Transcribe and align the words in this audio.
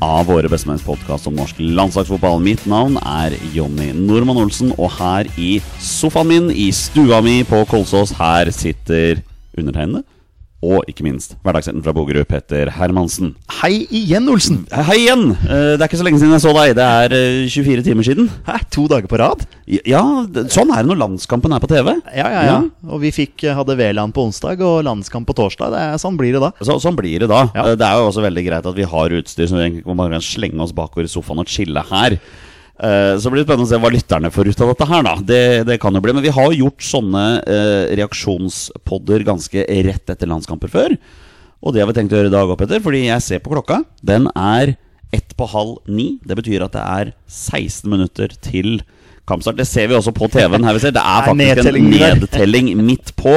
av 0.00 0.26
Våre 0.30 0.48
bestemenns 0.48 0.84
podkast 0.84 1.28
om 1.28 1.36
norsk 1.36 1.58
landslagsfotball. 1.60 2.40
Mitt 2.42 2.64
navn 2.68 2.96
er 3.04 3.36
Jonny 3.54 3.90
Normann 3.96 4.40
Olsen, 4.40 4.72
og 4.80 4.94
her 4.96 5.28
i 5.40 5.58
sofaen 5.80 6.30
min 6.30 6.48
i 6.50 6.70
stua 6.74 7.20
mi 7.24 7.40
på 7.44 7.62
Kolsås, 7.68 8.14
her 8.18 8.50
sitter 8.54 9.20
undertegnede. 9.56 10.04
Og 10.60 10.82
ikke 10.92 11.04
minst 11.06 11.38
hverdagshelten 11.40 11.80
fra 11.80 11.92
Bogerud, 11.96 12.26
Petter 12.28 12.68
Hermansen. 12.76 13.30
Hei 13.62 13.86
igjen, 13.96 14.26
Olsen. 14.28 14.58
Hei 14.68 14.98
igjen! 15.06 15.30
Eh, 15.48 15.70
Det 15.78 15.80
er 15.80 15.86
ikke 15.88 16.00
så 16.02 16.04
lenge 16.04 16.20
siden 16.20 16.34
jeg 16.36 16.42
så 16.44 16.52
deg. 16.52 16.74
Det 16.76 16.84
er 16.84 17.14
eh, 17.16 17.46
24 17.48 17.84
timer 17.86 18.04
siden. 18.04 18.28
Hæ, 18.44 18.58
to 18.68 18.84
dager 18.92 19.08
på 19.08 19.16
rad? 19.22 19.46
Ja, 19.88 20.02
sånn 20.52 20.68
er 20.74 20.82
det 20.84 20.90
når 20.90 21.00
landskampen 21.00 21.54
er 21.56 21.64
på 21.64 21.70
TV. 21.70 21.94
Ja, 22.12 22.28
ja, 22.28 22.42
ja. 22.44 22.58
Og 22.92 23.00
vi 23.06 23.08
fikk, 23.16 23.46
eh, 23.48 23.56
hadde 23.56 23.78
V-land 23.80 24.12
på 24.12 24.26
onsdag 24.28 24.60
og 24.60 24.82
landskamp 24.84 25.24
på 25.30 25.38
torsdag. 25.40 25.72
Det 25.72 25.80
er, 25.80 25.96
sånn 26.04 26.20
blir 26.20 26.36
det 26.36 26.44
da. 26.44 26.52
Så, 26.60 26.76
sånn 26.84 26.98
blir 27.00 27.24
det 27.24 27.30
da. 27.32 27.46
Ja. 27.56 27.64
Eh, 27.70 27.78
Det 27.80 27.88
er 27.88 27.96
jo 27.96 28.10
også 28.12 28.26
veldig 28.28 28.44
greit 28.50 28.68
at 28.68 28.76
vi 28.76 28.84
har 28.92 29.16
utstyr 29.22 29.48
som 29.48 29.56
vi 29.56 29.64
egentlig 29.70 29.88
kan 29.88 30.28
slenge 30.28 30.60
oss 30.60 30.76
bakover 30.76 31.08
i 31.08 31.14
sofaen 31.16 31.40
og 31.40 31.48
chille 31.48 31.86
her. 31.88 32.18
Eh, 32.80 33.14
Så 33.20 33.28
blir 33.32 33.42
det 33.42 33.48
spennende 33.48 33.66
å 33.68 33.70
se 33.70 33.80
hva 33.82 33.90
lytterne 33.92 34.30
får 34.32 34.48
ut 34.52 34.60
av 34.64 34.70
dette 34.72 34.86
her, 34.88 35.02
da. 35.04 35.14
Det, 35.20 35.40
det 35.68 35.78
kan 35.82 35.94
jo 35.96 36.00
bli. 36.04 36.14
Men 36.16 36.24
vi 36.24 36.32
har 36.32 36.50
jo 36.52 36.66
gjort 36.66 36.84
sånne 36.86 37.24
eh, 37.44 37.90
reaksjonspodder 38.00 39.24
ganske 39.28 39.66
rett 39.88 40.12
etter 40.14 40.30
landskamper 40.30 40.72
før. 40.72 40.94
Og 41.60 41.74
det 41.76 41.82
har 41.82 41.90
vi 41.90 41.96
tenkt 41.98 42.14
å 42.14 42.20
gjøre 42.20 42.30
i 42.32 42.36
dag 42.36 42.48
òg, 42.48 42.56
Petter. 42.62 42.80
Fordi 42.80 43.02
jeg 43.04 43.26
ser 43.26 43.42
på 43.44 43.52
klokka. 43.52 43.82
Den 44.00 44.30
er 44.32 44.74
ett 45.12 45.34
på 45.36 45.48
halv 45.50 45.76
ni. 45.90 46.14
Det 46.24 46.38
betyr 46.38 46.64
at 46.64 46.72
det 46.76 46.82
er 46.86 47.12
16 47.28 47.90
minutter 47.90 48.32
til 48.40 48.78
kampstart. 49.28 49.58
Det 49.60 49.68
ser 49.68 49.90
vi 49.90 49.98
også 49.98 50.14
på 50.16 50.30
TV-en 50.32 50.64
her 50.64 50.76
vi 50.78 50.82
ser. 50.86 50.94
Det 50.96 51.02
er 51.04 51.26
faktisk 51.28 51.68
en 51.74 51.90
nedtelling 51.92 52.70
midt 52.80 53.12
på. 53.20 53.34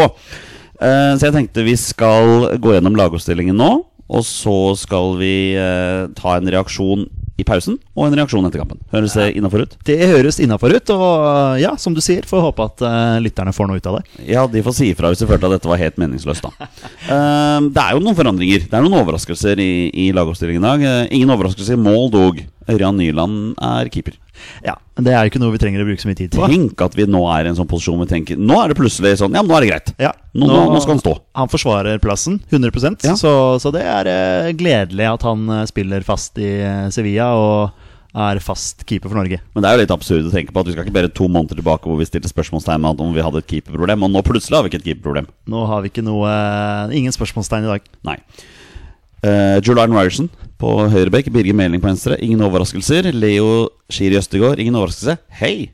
Eh, 0.80 1.12
så 1.18 1.28
jeg 1.28 1.36
tenkte 1.36 1.66
vi 1.68 1.76
skal 1.80 2.54
gå 2.64 2.78
gjennom 2.78 2.96
lagoppstillingen 3.00 3.60
nå. 3.60 3.74
Og 4.14 4.24
så 4.28 4.56
skal 4.78 5.18
vi 5.20 5.34
eh, 5.58 6.08
ta 6.16 6.38
en 6.38 6.50
reaksjon 6.56 7.06
i 7.39 7.45
pausen 7.48 7.80
og 7.98 8.06
en 8.06 8.16
reaksjon 8.17 8.45
etter 8.45 8.62
kampen. 8.62 8.80
Høres 8.94 9.16
det 9.17 9.31
innafor 9.38 9.66
ut? 9.66 9.76
Det 9.88 9.98
høres 10.12 10.39
innafor 10.44 10.76
ut, 10.76 10.94
og 10.94 11.59
ja, 11.62 11.73
som 11.81 11.95
du 11.95 12.02
sier, 12.03 12.28
får 12.30 12.44
håpe 12.48 12.67
at 12.67 12.84
uh, 12.86 13.17
lytterne 13.23 13.53
får 13.56 13.70
noe 13.70 13.81
ut 13.81 13.90
av 13.90 14.00
det. 14.00 14.25
Ja, 14.30 14.45
de 14.50 14.64
får 14.66 14.78
si 14.78 14.92
ifra 14.94 15.09
hvis 15.12 15.23
de 15.23 15.30
følte 15.30 15.50
at 15.50 15.58
dette 15.58 15.72
var 15.72 15.81
helt 15.81 15.98
meningsløst, 16.02 16.45
da. 16.45 16.69
uh, 17.09 17.59
det 17.74 17.85
er 17.85 17.96
jo 17.96 18.03
noen 18.03 18.18
forandringer. 18.18 18.68
Det 18.69 18.78
er 18.78 18.85
noen 18.85 19.00
overraskelser 19.02 19.62
i, 19.63 19.74
i 20.06 20.12
lagoppstillingen 20.16 20.63
i 20.63 20.69
dag. 20.69 20.85
Uh, 20.85 21.16
ingen 21.16 21.34
overraskelse 21.34 21.78
i 21.78 21.81
mål, 21.90 22.12
dog. 22.13 22.44
Ørjan 22.69 23.00
Nyland 23.02 23.58
er 23.59 23.90
keeper. 23.91 24.19
Ja, 24.66 24.76
men 24.98 25.06
Det 25.08 25.14
er 25.14 25.26
jo 25.26 25.32
ikke 25.32 25.42
noe 25.42 25.54
vi 25.54 25.62
trenger 25.62 25.84
å 25.84 25.88
bruke 25.88 26.02
så 26.04 26.10
mye 26.10 26.18
tid 26.20 26.34
på. 26.34 26.48
Tenk 26.50 26.82
at 26.86 26.98
vi 26.98 27.06
nå 27.10 27.22
er 27.34 27.46
i 27.46 27.52
en 27.52 27.58
sånn 27.60 27.70
posisjon 27.70 28.02
vi 28.02 28.10
tenker 28.10 28.40
Nå 28.40 28.58
er 28.62 28.72
det 28.74 28.78
plutselig 28.80 29.16
sånn 29.22 29.36
Ja, 29.36 29.44
men 29.44 29.52
nå 29.52 29.58
er 29.58 29.66
det 29.66 29.72
greit. 29.72 29.94
Ja, 30.02 30.12
Nå, 30.34 30.48
nå, 30.50 30.60
nå 30.74 30.82
skal 30.82 30.96
han 30.96 31.04
stå. 31.04 31.14
Han 31.38 31.52
forsvarer 31.52 32.02
plassen 32.04 32.40
100 32.50 33.06
Ja. 33.06 33.16
så, 33.20 33.34
så 33.62 33.72
det 33.76 33.84
er 33.86 34.10
eh, 34.10 34.52
gledelig 34.58 35.10
at 35.12 35.26
han 35.28 35.46
eh, 35.50 35.66
spiller 35.70 36.06
fast 36.08 36.38
i 36.42 36.50
eh, 36.62 36.88
Sevilla 36.94 37.32
og 37.38 37.82
er 38.14 38.38
fast 38.46 38.84
keeper 38.86 39.10
for 39.10 39.18
Norge. 39.18 39.40
Men 39.56 39.64
det 39.66 39.70
er 39.70 39.78
jo 39.78 39.82
litt 39.82 39.94
absurd 39.94 40.28
å 40.30 40.34
tenke 40.34 40.54
på 40.54 40.62
at 40.62 40.68
vi 40.70 40.76
skal 40.76 40.86
ikke 40.86 40.94
bare 41.00 41.10
to 41.10 41.26
måneder 41.26 41.58
tilbake 41.58 41.90
hvor 41.90 41.98
vi 41.98 42.06
stilte 42.06 42.30
spørsmålstegn 42.30 42.82
med 42.84 43.02
om 43.02 43.14
vi 43.16 43.24
hadde 43.26 43.42
et 43.42 43.50
keeperproblem, 43.50 44.06
og 44.06 44.12
nå 44.14 44.22
plutselig 44.26 44.60
har 44.60 44.66
vi 44.66 44.70
ikke 44.70 44.82
et 44.84 44.90
keeperproblem. 44.92 45.30
Nå 45.50 45.64
har 45.72 45.82
vi 45.82 45.90
ikke 45.90 46.06
noe 46.06 46.30
Ingen 46.94 47.16
spørsmålstegn 47.16 47.66
i 47.66 47.72
dag. 47.74 47.90
Nei. 48.06 48.20
Uh, 49.23 49.59
Julian 49.63 49.94
Ryerson 49.95 50.29
på 50.59 50.72
høyrebekk, 50.91 51.29
Birger 51.34 51.56
Meling 51.56 51.81
på 51.84 51.88
venstre. 51.89 52.17
Ingen 52.23 52.44
overraskelser. 52.45 53.09
Leo 53.16 53.69
Skiri 53.91 54.17
Østegård, 54.19 54.59
ingen 54.59 54.75
overraskelse. 54.79 55.17
Hei! 55.39 55.69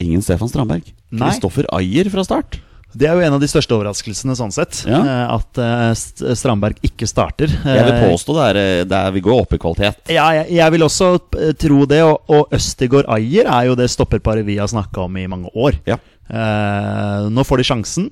Ingen 0.00 0.22
Stefan 0.24 0.48
Strandberg. 0.48 0.86
Kristoffer 1.12 1.66
Ayer 1.76 2.08
fra 2.12 2.24
start. 2.24 2.60
Det 2.90 3.06
er 3.06 3.14
jo 3.14 3.22
en 3.22 3.34
av 3.36 3.42
de 3.42 3.46
største 3.46 3.74
overraskelsene 3.76 4.34
sånn 4.34 4.50
sett. 4.50 4.80
Ja. 4.88 4.98
eh, 5.04 5.34
At 5.36 5.58
eh, 5.62 6.32
Strandberg 6.34 6.80
ikke 6.82 7.06
starter. 7.06 7.46
Jeg 7.52 7.84
vil 7.86 7.92
Eh, 7.94 8.06
påstå 8.10 8.34
det 8.34 8.46
er, 8.48 8.58
eh, 8.58 8.84
det 8.90 8.96
er 8.98 9.12
Vi 9.14 9.20
går 9.22 9.42
opp 9.44 9.52
i 9.54 9.60
kvalitet. 9.62 10.00
Ja, 10.10 10.24
jeg, 10.40 10.48
jeg 10.56 10.72
vil 10.74 10.82
også 10.88 11.10
eh, 11.38 11.52
tro 11.54 11.84
det. 11.86 12.00
Og, 12.02 12.24
og 12.34 12.56
Østegård 12.56 13.06
Ayer 13.14 13.46
er 13.46 13.68
jo 13.70 13.76
det 13.78 13.86
stopperparet 13.92 14.44
vi 14.48 14.56
har 14.58 14.66
snakka 14.72 15.04
om 15.06 15.16
i 15.22 15.28
mange 15.30 15.52
år. 15.54 15.78
Ja. 15.86 16.00
Eh, 16.30 17.28
nå 17.30 17.44
får 17.46 17.62
de 17.62 17.68
sjansen. 17.70 18.10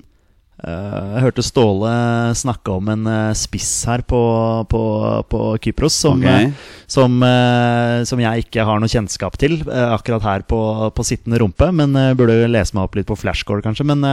Eh, 0.59 1.11
jeg 1.13 1.23
hørte 1.23 1.43
Ståle 1.45 1.91
snakke 2.35 2.73
om 2.73 2.89
en 2.91 3.07
eh, 3.07 3.37
spiss 3.37 3.71
her 3.87 4.03
på, 4.03 4.19
på, 4.67 4.81
på 5.31 5.39
Kypros 5.63 5.95
som, 5.95 6.19
okay. 6.19 6.49
eh, 6.49 6.67
som, 6.91 7.15
som 8.09 8.23
jeg 8.25 8.45
ikke 8.45 8.65
har 8.67 8.81
noe 8.81 8.91
kjennskap 8.91 9.39
til 9.39 9.61
akkurat 9.69 10.25
her 10.25 10.45
på, 10.49 10.61
på 10.95 11.07
sittende 11.07 11.39
rumpe. 11.41 11.71
Men 11.75 11.95
burde 12.19 12.41
lese 12.51 12.75
meg 12.75 12.87
opp 12.87 12.99
litt 12.99 13.09
på 13.09 13.17
flashcore, 13.19 13.63
kanskje. 13.65 13.87
Men 13.87 14.05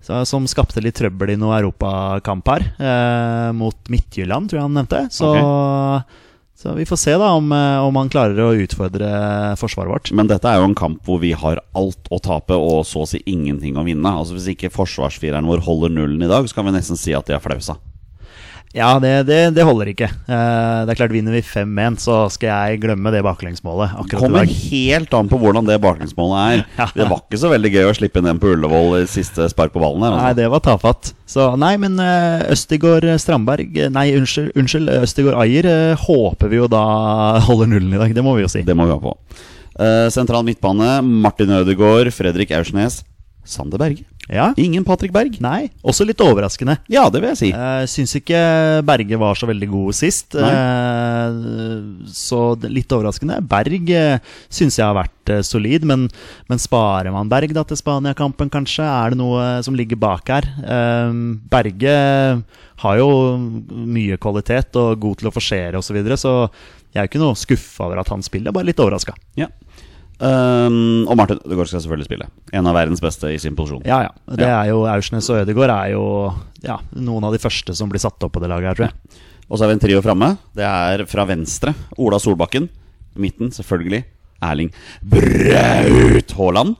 som 0.00 0.46
skapte 0.48 0.80
litt 0.80 0.96
trøbbel 0.96 1.34
i 1.34 1.38
noe 1.40 1.58
europakamp 1.58 2.46
her, 2.48 2.64
mot 3.56 3.90
Midtjylland, 3.92 4.48
tror 4.48 4.60
jeg 4.60 4.68
han 4.68 4.78
nevnte. 4.78 5.02
Så, 5.12 5.28
så 6.60 6.74
vi 6.76 6.84
får 6.84 6.98
se 7.00 7.12
da 7.16 7.30
om, 7.32 7.52
eh, 7.52 7.78
om 7.80 7.96
han 7.96 8.10
klarer 8.12 8.36
å 8.44 8.52
utfordre 8.52 9.08
forsvaret 9.56 9.88
vårt. 9.88 10.10
Men 10.12 10.28
dette 10.28 10.44
er 10.44 10.60
jo 10.60 10.66
en 10.68 10.76
kamp 10.76 11.00
hvor 11.08 11.22
vi 11.22 11.32
har 11.32 11.62
alt 11.72 12.10
å 12.12 12.20
tape 12.20 12.52
og 12.52 12.84
så 12.84 13.06
å 13.06 13.08
si 13.08 13.22
ingenting 13.24 13.78
å 13.80 13.84
vinne. 13.86 14.12
Altså 14.12 14.36
Hvis 14.36 14.50
ikke 14.52 14.74
forsvarsfireren 14.74 15.48
vår 15.48 15.64
holder 15.64 15.94
nullen 15.94 16.20
i 16.20 16.28
dag, 16.28 16.44
så 16.44 16.58
kan 16.58 16.68
vi 16.68 16.76
nesten 16.76 17.00
si 17.00 17.16
at 17.16 17.24
de 17.24 17.32
har 17.32 17.40
flausa. 17.40 17.78
Ja, 18.70 18.92
det, 19.02 19.24
det, 19.26 19.38
det 19.56 19.64
holder 19.66 19.88
ikke. 19.90 20.06
Uh, 20.28 20.84
det 20.86 20.92
er 20.92 20.98
klart 21.00 21.10
Vinner 21.10 21.34
vi 21.34 21.40
5-1, 21.42 21.96
så 22.04 22.18
skal 22.30 22.52
jeg 22.70 22.80
glemme 22.84 23.10
det 23.10 23.24
baklengsmålet. 23.26 23.96
akkurat 23.98 24.14
i 24.14 24.20
Kommer 24.20 24.44
dag. 24.46 24.52
helt 24.70 25.16
an 25.18 25.30
på 25.32 25.40
hvordan 25.42 25.66
det 25.66 25.78
baklengsmålet 25.82 26.38
er. 26.44 26.62
Ja. 26.78 26.86
Det 26.94 27.08
var 27.10 27.24
ikke 27.24 27.40
så 27.42 27.50
veldig 27.50 27.72
gøy 27.74 27.88
å 27.88 27.96
slippe 27.98 28.22
inn 28.22 28.28
den 28.30 28.38
på 28.38 28.52
Ullevål 28.54 29.00
i 29.00 29.08
siste 29.10 29.48
spark 29.50 29.74
på 29.74 29.82
ballen 29.82 30.06
her. 30.06 30.14
Nei, 30.14 30.20
Altså. 30.30 30.38
det 30.38 30.46
var 30.54 30.62
tafatt. 30.68 31.10
Så 31.26 31.48
nei, 31.58 31.72
men 31.82 31.98
uh, 31.98 32.46
Østigård 32.54 33.08
Strandberg 33.22 33.74
eh, 33.86 33.90
Nei, 33.94 34.06
unnskyld, 34.18 34.52
unnskyld 34.58 34.90
Østigård 35.00 35.38
Ajer 35.42 35.66
eh, 35.70 36.06
håper 36.06 36.50
vi 36.54 36.62
jo 36.62 36.70
da 36.70 36.84
holder 37.50 37.70
nullen 37.74 37.98
i 37.98 38.02
dag. 38.04 38.14
Det 38.14 38.22
må 38.26 38.36
vi 38.38 38.46
jo 38.46 38.52
si. 38.54 38.62
Det 38.66 38.78
må 38.78 38.86
vi 38.86 38.94
ha 38.94 39.02
på. 39.02 39.16
Uh, 39.80 40.06
sentral 40.14 40.46
midtbane, 40.46 41.00
Martin 41.02 41.50
Ødegaard, 41.58 42.10
Fredrik 42.14 42.54
Aursnes, 42.54 43.02
Sander 43.42 43.82
Berge. 43.82 44.06
Ja. 44.30 44.52
Ingen 44.56 44.84
Patrick 44.86 45.12
Berg. 45.12 45.40
Nei, 45.42 45.68
også 45.82 46.06
litt 46.06 46.20
overraskende. 46.22 46.76
Ja, 46.92 47.08
det 47.10 47.22
vil 47.22 47.32
jeg 47.32 47.40
si. 47.40 47.50
Uh, 47.50 47.82
syns 47.90 48.14
ikke 48.14 48.38
Berge 48.86 49.18
var 49.18 49.38
så 49.38 49.48
veldig 49.50 49.68
god 49.72 49.98
sist. 49.98 50.36
Eh, 50.38 51.38
så 52.14 52.40
litt 52.70 52.94
overraskende. 52.94 53.40
Berg 53.50 53.90
uh, 53.90 54.38
syns 54.46 54.78
jeg 54.78 54.86
har 54.86 54.96
vært 54.96 55.34
uh, 55.34 55.42
solid, 55.46 55.86
men, 55.88 56.06
men 56.50 56.62
sparer 56.62 57.10
man 57.14 57.30
Berg 57.32 57.54
da 57.56 57.66
til 57.66 57.80
Spania-kampen, 57.80 58.52
kanskje? 58.54 58.86
Er 58.86 59.12
det 59.12 59.20
noe 59.20 59.46
som 59.66 59.78
ligger 59.78 59.98
bak 60.00 60.30
her? 60.30 60.46
Berge 61.50 61.94
har 62.80 63.00
jo 63.00 63.08
mye 63.36 64.18
kvalitet 64.20 64.78
og 64.78 65.00
god 65.02 65.20
til 65.20 65.30
å 65.30 65.34
forsere 65.34 65.80
osv., 65.80 65.90
så, 65.90 65.96
videre, 65.96 66.16
så 66.20 66.32
jeg 66.94 67.02
er 67.02 67.08
ikke 67.10 67.20
noe 67.22 67.38
skuffa 67.38 67.88
over 67.88 67.98
at 68.02 68.10
han 68.14 68.22
spiller, 68.22 68.54
bare 68.54 68.70
litt 68.70 68.80
overraska. 68.82 69.16
Ja. 69.38 69.50
Um, 70.20 71.06
og 71.08 71.16
Martin 71.16 71.38
Ødegaard 71.46 71.70
skal 71.70 71.80
selvfølgelig 71.80 72.08
spille. 72.10 72.26
En 72.52 72.66
av 72.68 72.74
verdens 72.76 73.00
beste 73.00 73.30
i 73.32 73.38
sin 73.40 73.54
posisjon. 73.56 73.82
Ja, 73.88 74.02
ja. 74.04 74.10
Det 74.36 74.44
Ja. 74.44 74.58
er 74.62 74.68
jo 74.68 74.82
Aursnes 74.86 75.30
og 75.32 75.40
Ødegaard 75.46 75.70
er 75.72 75.92
jo 75.94 76.04
ja, 76.62 76.76
noen 76.92 77.24
av 77.24 77.32
de 77.32 77.38
første 77.40 77.74
som 77.74 77.88
blir 77.88 78.02
satt 78.02 78.20
opp 78.22 78.32
på 78.36 78.40
det 78.42 78.50
laget 78.52 78.68
her, 78.68 78.74
tror 78.76 78.88
jeg. 78.90 79.18
Og 79.50 79.56
så 79.58 79.64
har 79.64 79.68
vi 79.72 79.78
en 79.78 79.82
trio 79.88 80.02
framme. 80.04 80.38
Det 80.54 80.62
er 80.68 81.04
fra 81.06 81.24
venstre 81.24 81.72
Ola 81.98 82.18
Solbakken. 82.20 82.68
Midten, 83.16 83.48
selvfølgelig, 83.50 84.04
Erling 84.42 84.70
Braut 85.02 86.32
Haaland. 86.36 86.76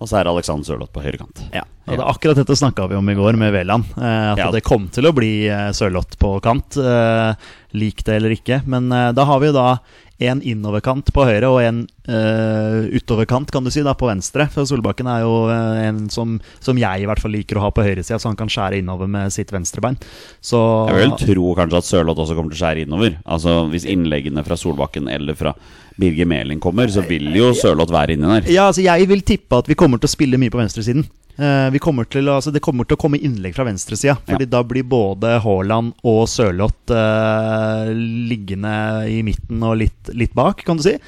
Og 0.00 0.08
så 0.08 0.16
er 0.18 0.24
det 0.24 0.32
Alexander 0.32 0.64
Sørloth 0.64 0.92
på 0.92 1.02
høyre 1.04 1.18
kant. 1.20 1.42
Ja. 1.54 1.62
Ja, 1.90 1.96
det, 2.00 2.06
akkurat 2.14 2.36
dette 2.40 2.56
snakka 2.56 2.88
vi 2.90 2.98
om 2.98 3.08
i 3.10 3.16
går 3.18 3.36
med 3.40 3.52
Veland. 3.54 3.84
Eh, 3.96 4.32
at 4.32 4.38
Ja. 4.38 4.50
det 4.54 4.62
kom 4.66 4.88
til 4.88 5.08
å 5.10 5.14
bli 5.16 5.48
eh, 5.48 5.70
Sørloth 5.76 6.16
på 6.20 6.36
kant. 6.44 6.76
Eh, 6.80 7.34
lik 7.76 8.04
det 8.06 8.16
eller 8.20 8.30
ikke. 8.36 8.62
Men 8.66 8.90
eh, 8.92 9.10
da 9.16 9.24
har 9.28 9.40
vi 9.42 9.50
jo 9.50 9.56
da 9.58 9.72
en 10.20 10.42
innoverkant 10.44 11.08
på 11.16 11.22
høyre 11.24 11.48
og 11.48 11.62
en 11.64 11.78
eh, 12.04 12.90
utoverkant 12.98 13.48
kan 13.54 13.64
du 13.64 13.70
si 13.72 13.80
da 13.86 13.94
på 13.96 14.04
venstre. 14.10 14.44
For 14.52 14.66
Solbakken 14.68 15.08
er 15.08 15.22
jo 15.24 15.48
en 15.48 16.02
som, 16.12 16.34
som 16.60 16.76
jeg 16.76 17.02
i 17.02 17.06
hvert 17.08 17.22
fall 17.22 17.32
liker 17.32 17.56
å 17.56 17.62
ha 17.64 17.70
på 17.72 17.84
høyresida, 17.86 18.18
så 18.20 18.28
han 18.28 18.36
kan 18.36 18.50
skjære 18.52 18.82
innover 18.82 19.08
med 19.08 19.32
sitt 19.32 19.48
venstrebein. 19.54 19.96
Så 20.44 20.60
Jeg 20.90 20.98
vil 21.06 21.14
tro 21.22 21.54
kanskje 21.56 21.80
at 21.80 21.88
Sørloth 21.88 22.20
også 22.26 22.36
kommer 22.36 22.52
til 22.52 22.60
å 22.60 22.64
skjære 22.66 22.84
innover. 22.84 23.16
Altså 23.24 23.62
Hvis 23.72 23.88
innleggene 23.88 24.44
fra 24.44 24.60
Solbakken 24.60 25.08
eller 25.08 25.38
fra 25.40 25.54
Birger 26.00 26.28
Meling 26.28 26.60
kommer, 26.60 26.92
så 26.92 27.00
vil 27.08 27.32
jo 27.36 27.54
Sørloth 27.56 27.92
være 27.92 28.18
inni 28.18 28.28
der. 28.28 28.52
Ja, 28.52 28.68
altså 28.68 28.84
jeg 28.84 29.08
vil 29.08 29.24
tippe 29.24 29.56
at 29.64 29.68
vi 29.72 29.76
kommer 29.78 30.00
til 30.00 30.08
å 30.08 30.16
spille 30.16 30.36
mye 30.40 30.52
på 30.52 30.60
venstresiden. 30.60 31.08
Eh, 31.40 31.70
vi 31.72 31.80
kommer 31.80 32.04
til, 32.04 32.28
altså 32.28 32.52
det 32.52 32.60
kommer 32.60 32.84
til 32.84 32.98
å 32.98 33.00
komme 33.00 33.20
innlegg 33.20 33.54
fra 33.56 33.64
venstresida. 33.64 34.18
Fordi 34.28 34.48
da 34.50 34.60
blir 34.66 34.84
både 34.84 35.38
Haaland 35.40 35.94
og 36.04 36.22
Sørloth 36.28 36.92
eh, 36.92 37.92
liggende 38.30 38.74
i 39.08 39.22
midten 39.24 39.62
og 39.64 39.78
litt, 39.80 40.12
litt 40.12 40.36
bak, 40.36 40.60
kan 40.66 40.80
du 40.80 40.84
si. 40.84 40.98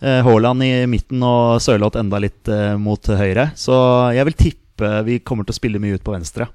Eh, 0.00 0.20
Haaland 0.26 0.66
i 0.66 0.72
midten 0.90 1.22
og 1.22 1.60
Sørloth 1.62 2.00
enda 2.00 2.18
litt 2.22 2.50
eh, 2.50 2.74
mot 2.80 3.06
høyre. 3.06 3.52
Så 3.58 3.76
jeg 4.16 4.26
vil 4.30 4.38
tippe 4.48 4.94
vi 5.06 5.20
kommer 5.26 5.46
til 5.46 5.54
å 5.54 5.58
spille 5.58 5.82
mye 5.82 5.98
ut 5.98 6.06
på 6.06 6.14
venstre. 6.14 6.48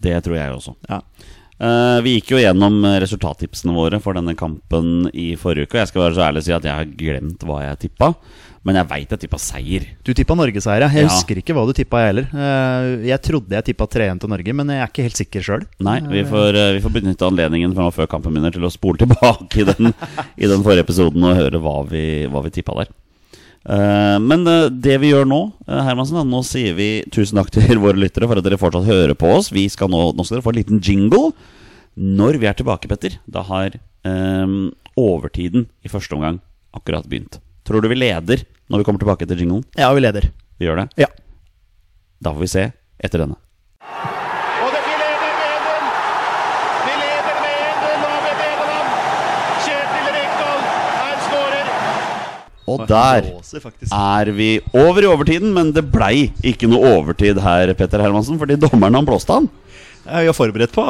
Det 0.00 0.16
tror 0.24 0.36
jeg 0.38 0.56
også. 0.56 0.74
Ja. 0.90 1.02
Eh, 1.60 1.98
vi 2.00 2.14
gikk 2.16 2.30
jo 2.32 2.38
gjennom 2.40 2.78
resultattipsene 3.02 3.74
våre 3.76 3.98
for 4.00 4.16
denne 4.16 4.32
kampen 4.38 5.10
i 5.12 5.34
forrige 5.36 5.68
uke. 5.68 5.76
og 5.76 5.82
Jeg 5.82 5.90
skal 5.90 6.02
være 6.06 6.16
så 6.16 6.22
ærlig 6.30 6.40
å 6.40 6.46
si 6.46 6.54
at 6.56 6.64
jeg 6.64 6.72
har 6.78 6.94
glemt 7.02 7.44
hva 7.44 7.58
jeg 7.66 7.80
tippa, 7.82 8.14
men 8.64 8.78
jeg 8.80 8.88
veit 8.88 9.12
jeg 9.12 9.20
tippa 9.26 9.40
seier. 9.40 9.84
Du 10.04 10.14
tippa 10.16 10.36
norgesseier, 10.40 10.86
ja. 10.86 10.88
Jeg 10.88 11.04
Ja. 11.04 11.08
husker 11.12 11.36
ikke 11.36 11.52
hva 11.56 11.66
du 11.68 11.74
tippa, 11.76 12.00
jeg 12.00 12.08
heller. 12.14 12.26
Eh, 12.32 13.06
jeg 13.12 13.20
trodde 13.22 13.50
jeg 13.52 13.64
tippa 13.68 13.86
3-1 13.86 14.20
til 14.20 14.28
Norge, 14.32 14.54
men 14.54 14.68
jeg 14.68 14.80
er 14.80 14.88
ikke 14.88 15.02
helt 15.04 15.20
sikker 15.20 15.40
sjøl. 15.44 15.66
Nei, 15.80 16.00
vi 16.00 16.24
får, 16.24 16.54
eh, 16.56 16.72
vi 16.72 16.80
får 16.80 16.92
benytte 16.96 17.28
anledningen 17.28 17.74
fra 17.74 17.90
før 17.90 18.08
kampen 18.08 18.32
begynner 18.32 18.52
til 18.56 18.64
å 18.64 18.72
spole 18.72 18.96
tilbake 18.96 19.60
i 19.60 19.64
den, 19.68 19.92
i 20.40 20.46
den 20.48 20.62
forrige 20.64 20.86
episoden 20.88 21.22
og 21.28 21.36
høre 21.36 21.60
hva 21.60 21.86
vi, 21.88 22.26
hva 22.26 22.42
vi 22.42 22.50
tippa 22.56 22.72
der. 22.80 22.88
Eh, 23.68 24.16
men 24.24 24.46
eh, 24.48 24.68
det 24.72 24.96
vi 25.02 25.10
gjør 25.12 25.28
nå, 25.28 25.40
eh, 25.68 25.82
Hermansen, 25.84 26.16
da, 26.20 26.24
nå 26.24 26.40
sier 26.46 26.76
vi 26.78 26.90
tusen 27.12 27.40
takk 27.40 27.52
til 27.54 27.80
våre 27.84 28.00
lyttere 28.00 28.28
for 28.30 28.40
at 28.40 28.46
dere 28.46 28.60
fortsatt 28.60 28.88
hører 28.88 29.16
på 29.18 29.32
oss. 29.36 29.50
Vi 29.52 29.66
skal 29.72 29.92
nå, 29.92 30.10
nå 30.16 30.24
skal 30.26 30.38
dere 30.38 30.46
få 30.48 30.54
en 30.54 30.60
liten 30.62 30.80
jingle. 30.84 31.30
Når 32.00 32.38
vi 32.40 32.48
er 32.48 32.56
tilbake, 32.56 32.88
Petter, 32.88 33.18
da 33.28 33.42
har 33.44 33.74
um, 34.06 34.70
overtiden 34.96 35.66
i 35.84 35.90
første 35.90 36.14
omgang 36.16 36.38
akkurat 36.72 37.08
begynt. 37.10 37.40
Tror 37.66 37.82
du 37.82 37.90
vi 37.90 37.98
leder 37.98 38.44
når 38.70 38.80
vi 38.80 38.86
kommer 38.86 39.02
tilbake 39.02 39.26
til 39.28 39.42
jinglen? 39.42 39.66
Ja, 39.76 39.90
vi 39.92 40.00
leder. 40.04 40.30
Vi 40.60 40.68
gjør 40.68 40.84
det? 40.84 40.86
Ja. 41.02 41.10
Da 42.22 42.32
får 42.32 42.46
vi 42.46 42.50
se 42.52 42.64
etter 43.02 43.24
denne. 43.24 43.36
Og 44.62 44.70
det, 44.72 44.80
vi 44.86 44.94
leder 45.02 45.34
med 45.40 45.50
1-0! 45.50 45.84
Vi 46.86 46.94
leder 47.02 47.36
med 47.42 47.60
1-0 47.82 48.06
over 48.06 48.34
Nederland! 48.40 48.88
Kjetil 49.66 50.10
Rekdal, 50.16 50.64
han 51.02 51.22
skårer! 51.26 51.70
Og 52.70 52.84
der 52.88 53.26
er 53.92 54.30
vi 54.36 54.50
over 54.76 55.02
i 55.02 55.10
overtiden, 55.10 55.52
men 55.56 55.72
det 55.76 55.86
blei 55.92 56.30
ikke 56.46 56.68
noe 56.70 56.94
overtid 56.98 57.40
her, 57.42 57.72
Petter 57.78 58.02
Hermansen, 58.04 58.38
fordi 58.40 58.58
dommeren 58.60 58.98
han 59.00 59.08
blåste 59.08 59.36
han. 59.38 59.48
Ja, 60.06 60.20
Vi 60.24 60.30
har 60.30 60.34
forberedt 60.36 60.72
på 60.74 60.84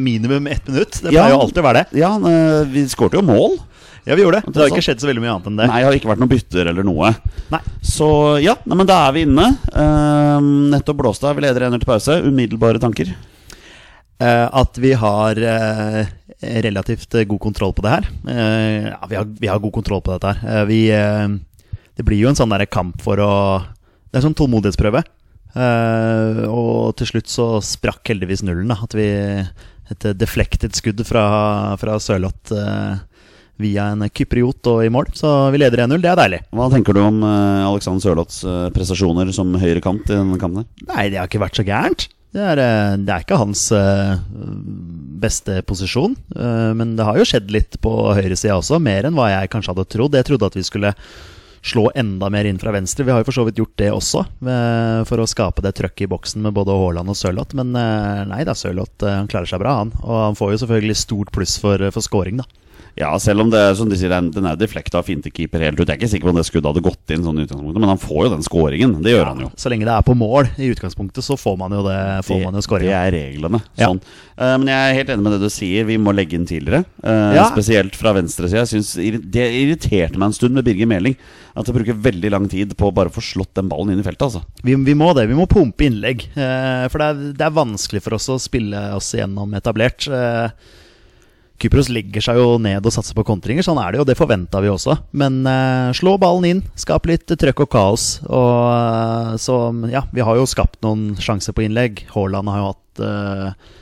minimum 0.00 0.46
ett 0.46 0.66
minutt. 0.68 1.00
Det 1.02 1.12
Ja. 1.12 1.22
pleier 1.22 1.34
jo 1.34 1.40
alltid 1.40 1.58
å 1.62 1.66
være 1.66 1.84
det. 1.84 1.98
Ja, 2.00 2.14
eh, 2.16 2.64
vi 2.64 2.84
skårte 2.88 3.18
jo 3.20 3.22
mål. 3.22 3.58
Ja, 4.06 4.14
vi 4.16 4.22
gjorde 4.22 4.40
det. 4.40 4.52
Det 4.52 4.62
har 4.62 4.68
ikke 4.70 4.82
skjedd 4.82 5.00
så 5.02 5.06
veldig 5.10 5.20
mye 5.20 5.34
annet 5.34 5.46
enn 5.46 5.56
det. 5.60 5.66
Nei, 5.68 5.80
det 5.80 5.84
har 5.84 5.92
ikke 5.98 6.08
vært 6.08 6.22
noen 6.22 6.30
bytter 6.32 6.66
eller 6.70 6.82
noe. 6.82 7.14
Nei. 7.52 7.60
Så 7.84 8.08
ja, 8.42 8.54
nei, 8.64 8.76
men 8.80 8.86
da 8.88 9.08
er 9.08 9.12
vi 9.12 9.26
inne. 9.26 9.58
Eh, 9.74 10.40
nettopp 10.72 10.96
blåste 11.02 11.28
av. 11.28 11.36
Vi 11.36 11.42
leder 11.44 11.68
1-0 11.68 11.78
til 11.82 11.90
pause. 11.90 12.16
Umiddelbare 12.24 12.80
tanker. 12.80 13.12
Eh, 14.20 14.48
at 14.52 14.76
vi 14.80 14.92
har 14.92 15.36
eh, 15.36 16.06
relativt 16.40 17.14
eh, 17.14 17.24
god 17.28 17.40
kontroll 17.40 17.72
på 17.76 17.84
det 17.84 17.94
her. 17.94 18.08
Eh, 18.28 18.88
ja, 18.88 19.00
vi 19.08 19.16
har, 19.16 19.24
vi 19.40 19.50
har 19.50 19.58
god 19.60 19.72
kontroll 19.72 20.02
på 20.02 20.14
dette 20.14 20.32
her. 20.32 20.60
Eh, 20.60 20.64
vi, 20.70 20.80
det 21.96 22.06
blir 22.06 22.22
jo 22.22 22.30
en 22.30 22.38
sånn 22.38 22.52
der 22.52 22.66
kamp 22.70 23.02
for 23.04 23.20
å 23.20 23.32
Det 24.10 24.18
er 24.18 24.22
en 24.22 24.30
sånn 24.30 24.38
tålmodighetsprøve. 24.40 25.04
Og 26.50 26.94
til 26.98 27.08
slutt 27.10 27.30
så 27.30 27.46
sprakk 27.62 28.12
heldigvis 28.12 28.42
nullen. 28.46 28.70
Da. 28.70 28.78
At 28.86 28.94
vi 28.94 29.10
Et 29.90 30.04
deflected 30.14 30.74
skudd 30.78 31.00
fra, 31.02 31.76
fra 31.78 31.96
Sørloth 31.98 32.52
via 33.60 33.88
en 33.90 34.06
kypriot 34.06 34.66
og 34.70 34.84
i 34.84 34.90
mål. 34.90 35.10
Så 35.18 35.28
vi 35.50 35.58
leder 35.58 35.82
1-0. 35.82 35.98
Det 36.00 36.10
er 36.10 36.20
deilig. 36.20 36.40
Hva 36.54 36.68
tenker 36.70 36.94
du 36.94 37.02
om 37.02 37.18
Alexander 37.26 38.02
Sørloths 38.02 38.44
prestasjoner 38.74 39.30
som 39.34 39.50
høyrekant 39.58 40.06
i 40.06 40.14
denne 40.14 40.38
kampen? 40.38 40.66
Nei, 40.86 41.10
det 41.10 41.18
har 41.18 41.26
ikke 41.26 41.42
vært 41.42 41.58
så 41.58 41.66
gærent. 41.66 42.06
Det 42.30 42.42
er, 42.52 42.60
eh, 42.62 42.92
det 43.02 43.10
er 43.10 43.24
ikke 43.24 43.40
hans 43.40 43.64
eh, 43.74 44.12
beste 45.20 45.60
posisjon. 45.66 46.14
eh, 46.36 46.70
Men 46.78 46.94
det 46.96 47.06
har 47.08 47.18
jo 47.18 47.26
skjedd 47.26 47.50
litt 47.50 47.80
på 47.82 47.90
høyresida 48.14 48.54
også, 48.60 48.78
mer 48.82 49.08
enn 49.08 49.18
hva 49.18 49.32
jeg 49.32 49.50
kanskje 49.50 49.74
hadde 49.74 49.88
trodd. 49.90 50.14
Jeg 50.14 50.28
trodde 50.28 50.46
at 50.46 50.58
vi 50.58 50.62
skulle 50.66 50.94
slå 51.60 51.90
enda 51.98 52.30
mer 52.32 52.46
inn 52.48 52.60
fra 52.62 52.72
venstre. 52.72 53.04
Vi 53.04 53.12
har 53.12 53.20
jo 53.20 53.26
for 53.28 53.36
så 53.36 53.44
vidt 53.44 53.58
gjort 53.60 53.76
det 53.82 53.90
også, 53.92 54.22
for 55.04 55.20
å 55.20 55.26
skape 55.28 55.60
det 55.60 55.74
trøkket 55.76 56.06
i 56.06 56.08
boksen 56.08 56.40
med 56.46 56.54
både 56.56 56.72
Haaland 56.72 57.12
og 57.12 57.18
Sørloth. 57.20 57.52
Men 57.58 57.74
nei 57.74 58.38
da, 58.48 58.54
Sørloth 58.56 59.04
klarer 59.28 59.50
seg 59.50 59.60
bra, 59.60 59.74
han. 59.82 59.90
Og 60.00 60.22
han 60.30 60.38
får 60.38 60.54
jo 60.54 60.60
selvfølgelig 60.62 60.96
stort 60.96 61.34
pluss 61.36 61.58
for, 61.60 61.84
for 61.92 62.00
scoring, 62.00 62.40
da. 62.40 62.48
Ja, 63.00 63.10
selv 63.22 63.46
om 63.46 63.50
det 63.52 63.62
som 63.78 63.88
de 63.90 63.96
sier, 63.98 64.12
den 64.12 64.30
den 64.34 64.46
er 64.46 64.58
deflekta 64.60 65.00
av 65.00 65.06
fintekeeper 65.08 65.62
helt 65.64 65.80
ut. 65.80 65.86
Jeg 65.86 65.96
er 65.96 66.00
ikke 66.00 66.10
sikker 66.12 66.28
på 66.28 66.34
om 66.34 66.40
det 66.40 66.46
skuddet 66.48 66.68
hadde 66.70 66.84
gått 66.84 67.14
inn 67.14 67.24
sånn 67.24 67.40
i 67.40 67.46
utgangspunktet, 67.46 67.80
men 67.80 67.92
han 67.92 68.00
får 68.02 68.26
jo 68.26 68.32
den 68.34 68.44
scoringen. 68.46 68.96
Det 69.04 69.14
gjør 69.14 69.30
han 69.30 69.44
jo. 69.46 69.50
Så 69.58 69.72
lenge 69.72 69.88
det 69.88 69.94
er 69.94 70.06
på 70.06 70.16
mål 70.18 70.50
i 70.60 70.70
utgangspunktet, 70.74 71.24
så 71.24 71.38
får 71.40 71.56
man 71.60 71.76
jo 71.76 71.82
det. 71.86 71.98
Får 72.28 72.42
man 72.44 72.58
jo 72.60 72.64
det 72.80 72.92
er 72.94 73.12
reglene. 73.14 73.62
Ja. 73.80 73.90
Sånn. 73.90 74.00
Eh, 74.36 74.54
men 74.60 74.70
jeg 74.70 74.80
er 74.80 74.98
helt 75.00 75.12
enig 75.14 75.26
med 75.26 75.36
det 75.36 75.42
du 75.42 75.52
sier. 75.52 75.86
Vi 75.88 75.98
må 76.00 76.14
legge 76.16 76.36
inn 76.38 76.48
tidligere. 76.48 76.84
Uh, 77.02 77.34
Ja. 77.40 77.46
Spesielt 77.50 77.96
fra 77.98 78.12
venstresida. 78.16 78.64
Det 79.20 79.46
irriterte 79.62 80.18
meg 80.20 80.30
en 80.30 80.36
stund 80.36 80.56
med 80.56 80.66
Birger 80.66 80.88
Meling. 80.90 81.16
At 81.56 81.66
jeg 81.66 81.76
bruker 81.76 81.98
veldig 81.98 82.30
lang 82.32 82.48
tid 82.50 82.76
på 82.78 82.90
å 82.90 82.94
bare 82.94 83.12
få 83.12 83.22
slått 83.24 83.54
den 83.58 83.70
ballen 83.70 83.94
inn 83.94 84.02
i 84.02 84.06
feltet. 84.06 84.28
Altså. 84.28 84.44
Vi, 84.66 84.76
vi 84.86 84.96
må 84.98 85.10
det. 85.16 85.26
Vi 85.30 85.38
må 85.38 85.48
pumpe 85.50 85.88
innlegg. 85.88 86.28
Uh, 86.36 86.86
for 86.92 87.02
det 87.02 87.08
er, 87.08 87.24
det 87.40 87.48
er 87.48 87.56
vanskelig 87.56 88.04
for 88.04 88.16
oss 88.18 88.28
å 88.32 88.38
spille 88.40 88.84
oss 88.96 89.12
gjennom 89.16 89.56
etablert. 89.58 90.06
Eh, 90.06 90.76
Kypros 91.60 91.90
legger 91.92 92.24
seg 92.24 92.38
jo 92.40 92.54
ned 92.62 92.86
og 92.88 92.94
satser 92.94 93.16
på 93.16 93.24
kontringer. 93.28 93.64
Sånn 93.66 93.80
er 93.82 93.92
det 93.92 94.00
jo, 94.00 94.06
det 94.08 94.16
forventa 94.16 94.62
vi 94.64 94.70
også. 94.72 94.96
Men 95.12 95.42
uh, 95.44 95.92
slå 95.96 96.16
ballen 96.20 96.46
inn, 96.48 96.62
skap 96.78 97.08
litt 97.10 97.28
trøkk 97.28 97.66
og 97.66 97.74
kaos. 97.74 98.06
Og 98.24 98.54
uh, 98.70 99.34
så 99.40 99.58
ja, 99.92 100.06
vi 100.14 100.24
har 100.24 100.40
jo 100.40 100.48
skapt 100.48 100.80
noen 100.86 101.12
sjanser 101.20 101.56
på 101.56 101.66
innlegg. 101.66 102.06
Haaland 102.14 102.48
har 102.48 102.62
jo 102.62 102.70
hatt 102.70 103.04
uh, 103.04 103.76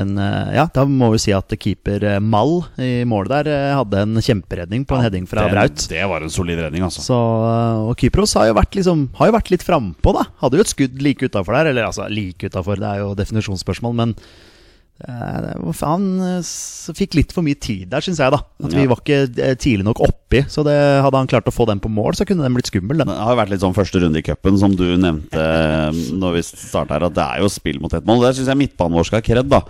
en 0.00 0.18
Ja, 0.54 0.68
da 0.70 0.84
må 0.86 1.08
vi 1.10 1.18
si 1.18 1.32
at 1.34 1.50
keeper 1.58 2.04
Mall 2.22 2.60
i 2.78 3.02
målet 3.10 3.48
der 3.48 3.74
hadde 3.74 4.04
en 4.04 4.20
kjemperedning 4.22 4.84
på 4.86 4.94
en 4.94 5.02
heading 5.02 5.26
fra 5.26 5.48
det, 5.48 5.50
Braut. 5.50 5.82
det 5.90 6.04
var 6.12 6.22
en 6.22 6.30
solid 6.30 6.62
redning, 6.62 6.84
altså. 6.86 7.02
Så, 7.02 7.18
og 7.88 7.96
Kypros 7.98 8.36
har 8.38 8.46
jo 8.52 8.54
vært, 8.58 8.78
liksom, 8.78 9.08
har 9.18 9.32
jo 9.32 9.34
vært 9.34 9.50
litt 9.50 9.66
frampå, 9.66 10.14
da. 10.14 10.28
Hadde 10.42 10.60
jo 10.60 10.66
et 10.66 10.70
skudd 10.70 11.02
like 11.02 11.26
utafor 11.26 11.58
der. 11.58 11.72
Eller 11.72 11.90
altså, 11.90 12.06
like 12.10 12.50
utafor, 12.50 12.78
det 12.78 12.86
er 12.86 13.02
jo 13.02 13.10
definisjonsspørsmål, 13.18 13.98
men 14.02 14.14
faen 15.00 16.06
eh, 16.24 16.50
Fikk 16.96 17.16
litt 17.18 17.34
for 17.34 17.46
mye 17.46 17.58
tid 17.60 17.88
der, 17.92 18.04
syns 18.04 18.20
jeg, 18.22 18.32
da. 18.34 18.40
At 18.64 18.74
vi 18.74 18.86
var 18.90 19.00
ikke 19.00 19.20
eh, 19.28 19.54
tidlig 19.60 19.86
nok 19.86 20.02
oppi. 20.04 20.42
Så 20.50 20.64
det, 20.66 20.76
hadde 21.04 21.22
han 21.22 21.30
klart 21.30 21.48
å 21.48 21.54
få 21.54 21.66
den 21.70 21.82
på 21.82 21.92
mål, 21.92 22.16
så 22.18 22.26
kunne 22.28 22.44
den 22.44 22.56
blitt 22.56 22.70
skummel, 22.70 23.00
den. 23.00 23.10
Det 23.10 23.20
har 23.20 23.34
jo 23.34 23.40
vært 23.40 23.54
litt 23.54 23.64
sånn 23.64 23.76
første 23.76 24.02
runde 24.02 24.20
i 24.20 24.26
cupen, 24.26 24.58
som 24.60 24.74
du 24.76 24.86
nevnte 24.96 25.46
eh, 25.46 26.02
når 26.16 26.36
vi 26.38 26.44
starta 26.48 26.98
her, 26.98 27.08
at 27.08 27.16
det 27.16 27.24
er 27.24 27.44
jo 27.44 27.52
spill 27.52 27.80
mot 27.82 27.94
ett 27.96 28.06
mål. 28.08 28.26
Der 28.26 28.36
syns 28.36 28.52
jeg 28.52 28.60
midtbanen 28.60 28.98
vår 28.98 29.08
skal 29.08 29.22
ha 29.22 29.26
kred, 29.30 29.50
da. 29.50 29.64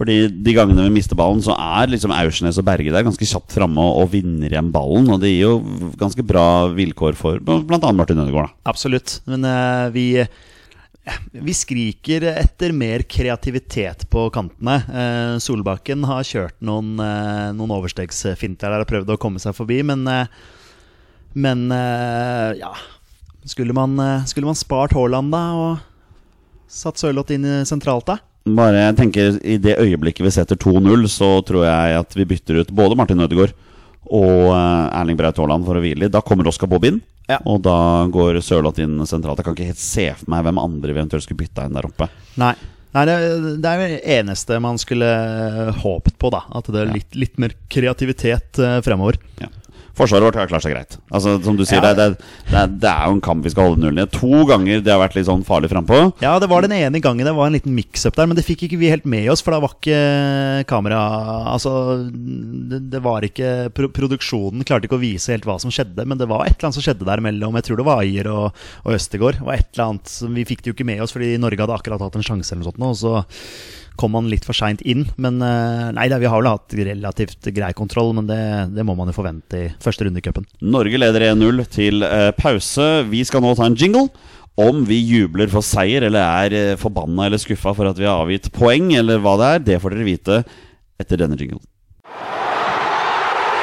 Fordi 0.00 0.16
de 0.30 0.52
gangene 0.56 0.86
vi 0.86 0.94
mister 0.94 1.18
ballen, 1.18 1.42
så 1.44 1.52
er 1.60 1.90
liksom 1.92 2.14
Aursnes 2.14 2.60
og 2.60 2.64
Berge 2.68 2.92
der 2.94 3.04
ganske 3.04 3.26
kjapt 3.26 3.52
framme 3.52 3.82
og, 3.82 4.04
og 4.04 4.12
vinner 4.14 4.48
igjen 4.48 4.70
ballen. 4.72 5.10
Og 5.12 5.20
det 5.20 5.34
gir 5.34 5.42
jo 5.48 5.90
ganske 6.00 6.24
bra 6.24 6.70
vilkår 6.72 7.18
for 7.18 7.42
bl.a. 7.42 7.92
Martin 7.92 8.22
Ødegaard, 8.22 8.48
da. 8.48 8.70
Absolutt. 8.72 9.18
Men 9.28 9.44
uh, 9.44 9.90
vi 9.92 10.06
vi 11.32 11.54
skriker 11.54 12.26
etter 12.30 12.72
mer 12.76 13.02
kreativitet 13.08 14.04
på 14.12 14.26
kantene. 14.34 14.76
Eh, 14.90 15.34
Solbakken 15.42 16.04
har 16.08 16.26
kjørt 16.26 16.56
noen, 16.64 16.92
eh, 17.00 17.50
noen 17.56 17.72
overstegsfinter 17.78 18.70
der 18.70 18.84
og 18.84 18.90
prøvd 18.90 19.14
å 19.14 19.20
komme 19.20 19.40
seg 19.42 19.56
forbi, 19.56 19.82
men 19.86 20.06
eh, 20.08 20.26
Men 21.32 21.70
eh, 21.70 22.58
ja 22.58 22.72
Skulle 23.46 23.72
man, 23.72 23.94
skulle 24.26 24.48
man 24.50 24.58
spart 24.58 24.92
Haaland, 24.92 25.30
da, 25.32 25.42
og 25.54 25.78
satt 26.68 26.98
Sørloth 26.98 27.32
inn 27.32 27.46
sentralt, 27.64 28.04
da? 28.10 28.18
Bare 28.44 28.82
jeg 28.82 28.96
tenker 28.98 29.38
I 29.40 29.56
det 29.62 29.78
øyeblikket 29.80 30.26
vi 30.26 30.32
setter 30.34 30.58
2-0, 30.60 31.06
så 31.08 31.38
tror 31.46 31.64
jeg 31.64 31.96
at 32.02 32.16
vi 32.18 32.26
bytter 32.28 32.60
ut 32.60 32.74
både 32.74 32.98
Martin 32.98 33.22
Ødegaard 33.22 33.54
og 34.08 34.48
eh, 34.54 34.98
Erling 35.00 35.18
Braut 35.20 35.36
Haaland 35.42 35.66
for 35.68 35.76
å 35.78 35.82
hvile 35.84 36.06
litt. 36.06 36.14
Da 36.14 36.22
kommer 36.24 36.48
Oskar 36.48 36.70
Bob 36.70 36.84
inn, 36.88 37.00
Ja. 37.28 37.38
og 37.44 37.60
da 37.62 38.06
går 38.10 38.40
Sørloth 38.42 38.80
inn 38.82 38.98
sentralt. 39.06 39.38
Jeg 39.38 39.44
kan 39.46 39.54
ikke 39.58 39.70
helt 39.70 39.82
se 39.82 40.08
for 40.18 40.30
meg 40.32 40.44
hvem 40.48 40.58
andre 40.62 40.92
vi 40.94 40.98
eventuelt 40.98 41.22
skulle 41.26 41.42
bytta 41.44 41.66
inn 41.68 41.76
der 41.78 41.86
oppe. 41.90 42.08
Nei. 42.40 42.54
Nei, 42.90 43.04
det, 43.06 43.14
det 43.62 43.70
er 43.70 43.82
det 43.86 43.98
eneste 44.18 44.56
man 44.58 44.80
skulle 44.82 45.06
håpet 45.78 46.16
på, 46.18 46.30
da. 46.34 46.40
At 46.58 46.66
det 46.74 46.80
er 46.82 46.88
litt, 46.90 47.14
litt 47.14 47.36
mer 47.38 47.52
kreativitet 47.70 48.58
eh, 48.58 48.80
fremover. 48.82 49.20
Ja. 49.38 49.46
Forsvaret 50.00 50.24
vårt 50.30 50.38
har 50.40 50.48
klart 50.48 50.64
seg 50.64 50.72
greit. 50.72 50.96
Altså, 51.12 51.36
som 51.44 51.58
du 51.58 51.66
sier, 51.68 51.84
Ja. 51.84 51.92
det, 51.92 52.06
det, 52.48 52.62
det 52.80 52.88
er 52.90 53.06
jo 53.10 53.18
en 53.18 53.22
kamp 53.24 53.44
vi 53.44 53.52
skal 53.52 53.68
holde 53.68 53.82
nullen 53.84 54.00
i. 54.00 54.08
To 54.16 54.44
ganger 54.48 54.80
det 54.80 54.92
har 54.94 55.02
vært 55.02 55.18
litt 55.18 55.28
sånn 55.28 55.44
farlig 55.44 55.68
frampå. 55.72 55.98
Ja, 56.24 56.38
det 56.40 56.48
var 56.48 56.64
den 56.64 56.72
ene 56.76 57.02
gangen 57.04 57.28
det 57.28 57.34
var 57.36 57.50
en 57.50 57.56
liten 57.58 57.74
mix-up 57.76 58.16
der, 58.16 58.28
men 58.30 58.38
det 58.38 58.46
fikk 58.48 58.64
ikke 58.66 58.80
vi 58.80 58.88
helt 58.92 59.04
med 59.04 59.28
oss, 59.32 59.44
for 59.44 59.52
da 59.52 59.60
var 59.60 59.76
ikke 59.76 60.00
kamera 60.70 61.00
Altså, 61.50 61.72
det, 62.10 63.00
var 63.04 63.26
ikke 63.26 63.70
pro 63.76 63.90
Produksjonen 63.92 64.64
klarte 64.64 64.88
ikke 64.88 64.96
å 64.96 65.02
vise 65.02 65.34
helt 65.34 65.44
hva 65.48 65.58
som 65.60 65.72
skjedde, 65.74 66.06
men 66.08 66.20
det 66.20 66.28
var 66.30 66.46
et 66.46 66.54
eller 66.56 66.70
annet 66.70 66.78
som 66.78 66.84
skjedde 66.86 67.08
der 67.08 67.20
mellom 67.24 67.58
Jeg 67.60 67.66
tror 67.68 67.80
det 67.82 67.88
var 67.90 68.00
Ayer 68.04 68.30
og, 68.32 68.62
og 68.86 68.94
Østegård. 68.96 69.40
Det 69.40 69.46
var 69.48 69.58
et 69.60 69.68
eller 69.74 69.86
annet 69.90 70.12
som 70.14 70.32
Vi 70.36 70.46
fikk 70.48 70.64
det 70.64 70.72
jo 70.72 70.76
ikke 70.78 70.88
med 70.88 71.04
oss 71.04 71.12
fordi 71.16 71.34
Norge 71.42 71.60
hadde 71.66 71.76
akkurat 71.76 72.02
hatt 72.06 72.16
en 72.16 72.24
sjanse 72.26 72.54
eller 72.54 72.64
noe 72.64 72.70
sånt, 72.70 72.80
nå, 72.80 72.90
og 72.94 72.98
så 73.00 73.89
kom 74.00 74.14
man 74.16 74.30
litt 74.32 74.46
for 74.48 74.56
seint 74.56 74.80
inn. 74.88 75.04
Men 75.20 75.38
eh, 75.44 75.90
nei, 75.96 76.08
vi 76.08 76.28
har 76.30 76.40
vel 76.40 76.50
hatt 76.50 76.74
relativt 76.78 77.50
grei 77.54 77.70
kontroll, 77.76 78.14
men 78.16 78.28
det, 78.30 78.40
det 78.76 78.84
må 78.88 78.96
man 78.98 79.10
jo 79.12 79.16
forvente 79.18 79.60
i 79.60 79.70
første 79.82 80.06
runde 80.06 80.22
i 80.22 80.24
cupen. 80.24 80.48
Norge 80.64 81.00
leder 81.00 81.28
1-0 81.34 81.64
til 81.72 82.04
eh, 82.06 82.30
pause. 82.38 82.88
Vi 83.12 83.24
skal 83.28 83.44
nå 83.44 83.54
ta 83.58 83.68
en 83.68 83.78
jingle. 83.78 84.08
Om 84.60 84.82
vi 84.88 84.98
jubler 85.06 85.48
for 85.48 85.64
seier 85.64 86.04
eller 86.08 86.24
er 86.26 86.56
eh, 86.58 86.78
forbanna 86.80 87.28
eller 87.28 87.40
skuffa 87.40 87.72
for 87.76 87.88
at 87.88 88.00
vi 88.00 88.08
har 88.08 88.24
avgitt 88.24 88.50
poeng, 88.56 88.90
eller 88.98 89.20
hva 89.22 89.36
det 89.40 89.50
er, 89.54 89.66
det 89.68 89.78
får 89.84 89.94
dere 89.94 90.08
vite 90.08 90.40
etter 91.00 91.20
denne 91.22 91.38
jinglen. 91.40 91.62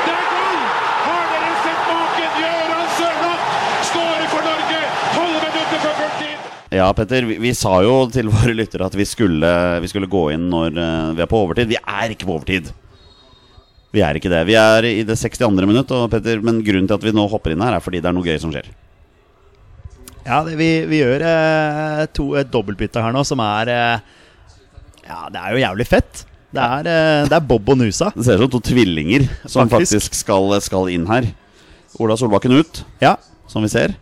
Det 0.08 0.14
er 0.14 0.24
gull! 0.32 0.64
Har 1.04 1.28
dere 1.34 1.52
sett 1.66 1.92
maken? 1.92 2.40
Gøran 2.42 2.88
Sørloth 2.98 3.46
skårer 3.92 4.28
for 4.32 4.48
Norge! 4.48 4.82
Tolv 5.18 5.38
minutter 5.44 5.84
før 5.86 5.96
fulltid! 6.02 6.57
Ja, 6.74 6.90
Petter, 6.94 7.24
vi, 7.24 7.38
vi 7.40 7.54
sa 7.56 7.78
jo 7.86 7.94
til 8.12 8.28
våre 8.32 8.52
lyttere 8.56 8.88
at 8.90 8.96
vi 8.98 9.06
skulle, 9.08 9.52
vi 9.84 9.88
skulle 9.88 10.10
gå 10.12 10.26
inn 10.34 10.50
når 10.52 10.76
eh, 10.76 11.14
vi 11.16 11.24
er 11.24 11.30
på 11.32 11.40
overtid. 11.46 11.70
Vi 11.72 11.80
er 11.80 12.12
ikke 12.12 12.28
på 12.28 12.36
overtid. 12.36 12.74
Vi 13.96 14.02
er 14.04 14.20
ikke 14.20 14.32
det. 14.32 14.42
Vi 14.50 14.58
er 14.60 14.88
i 14.90 15.06
det 15.08 15.16
62. 15.16 15.48
minutt, 15.64 15.92
og 15.96 16.10
Petter, 16.12 16.42
men 16.44 16.60
grunnen 16.66 16.90
til 16.90 16.98
at 16.98 17.06
vi 17.08 17.14
nå 17.16 17.24
hopper 17.32 17.56
inn 17.56 17.64
her, 17.64 17.78
er 17.78 17.84
fordi 17.84 18.02
det 18.04 18.10
er 18.12 18.18
noe 18.18 18.28
gøy 18.28 18.36
som 18.44 18.52
skjer. 18.52 18.68
Ja, 20.28 20.42
det, 20.44 20.58
vi, 20.60 20.70
vi 20.92 21.00
gjør 21.00 21.24
eh, 21.24 22.02
to, 22.12 22.34
et 22.36 22.50
dobbeltbytte 22.52 23.00
her 23.00 23.16
nå 23.16 23.22
som 23.28 23.40
er 23.40 23.72
eh, 23.72 24.16
Ja, 25.08 25.22
det 25.32 25.40
er 25.40 25.54
jo 25.56 25.62
jævlig 25.64 25.88
fett. 25.88 26.26
Det 26.52 26.64
er, 26.64 26.90
eh, 26.92 27.30
det 27.32 27.38
er 27.38 27.46
Bob 27.48 27.72
og 27.72 27.80
Nusa. 27.80 28.10
Det 28.16 28.26
ser 28.28 28.42
ut 28.42 28.50
som 28.50 28.58
to 28.58 28.62
tvillinger 28.74 29.24
som 29.46 29.72
Faktisk. 29.72 29.96
faktisk 29.96 30.20
skal, 30.20 30.52
skal 30.64 30.92
inn 30.92 31.08
her. 31.08 31.30
Ola 32.04 32.20
Solbakken 32.20 32.60
ut, 32.60 32.84
Ja, 33.02 33.16
som 33.48 33.64
vi 33.64 33.72
ser. 33.72 33.96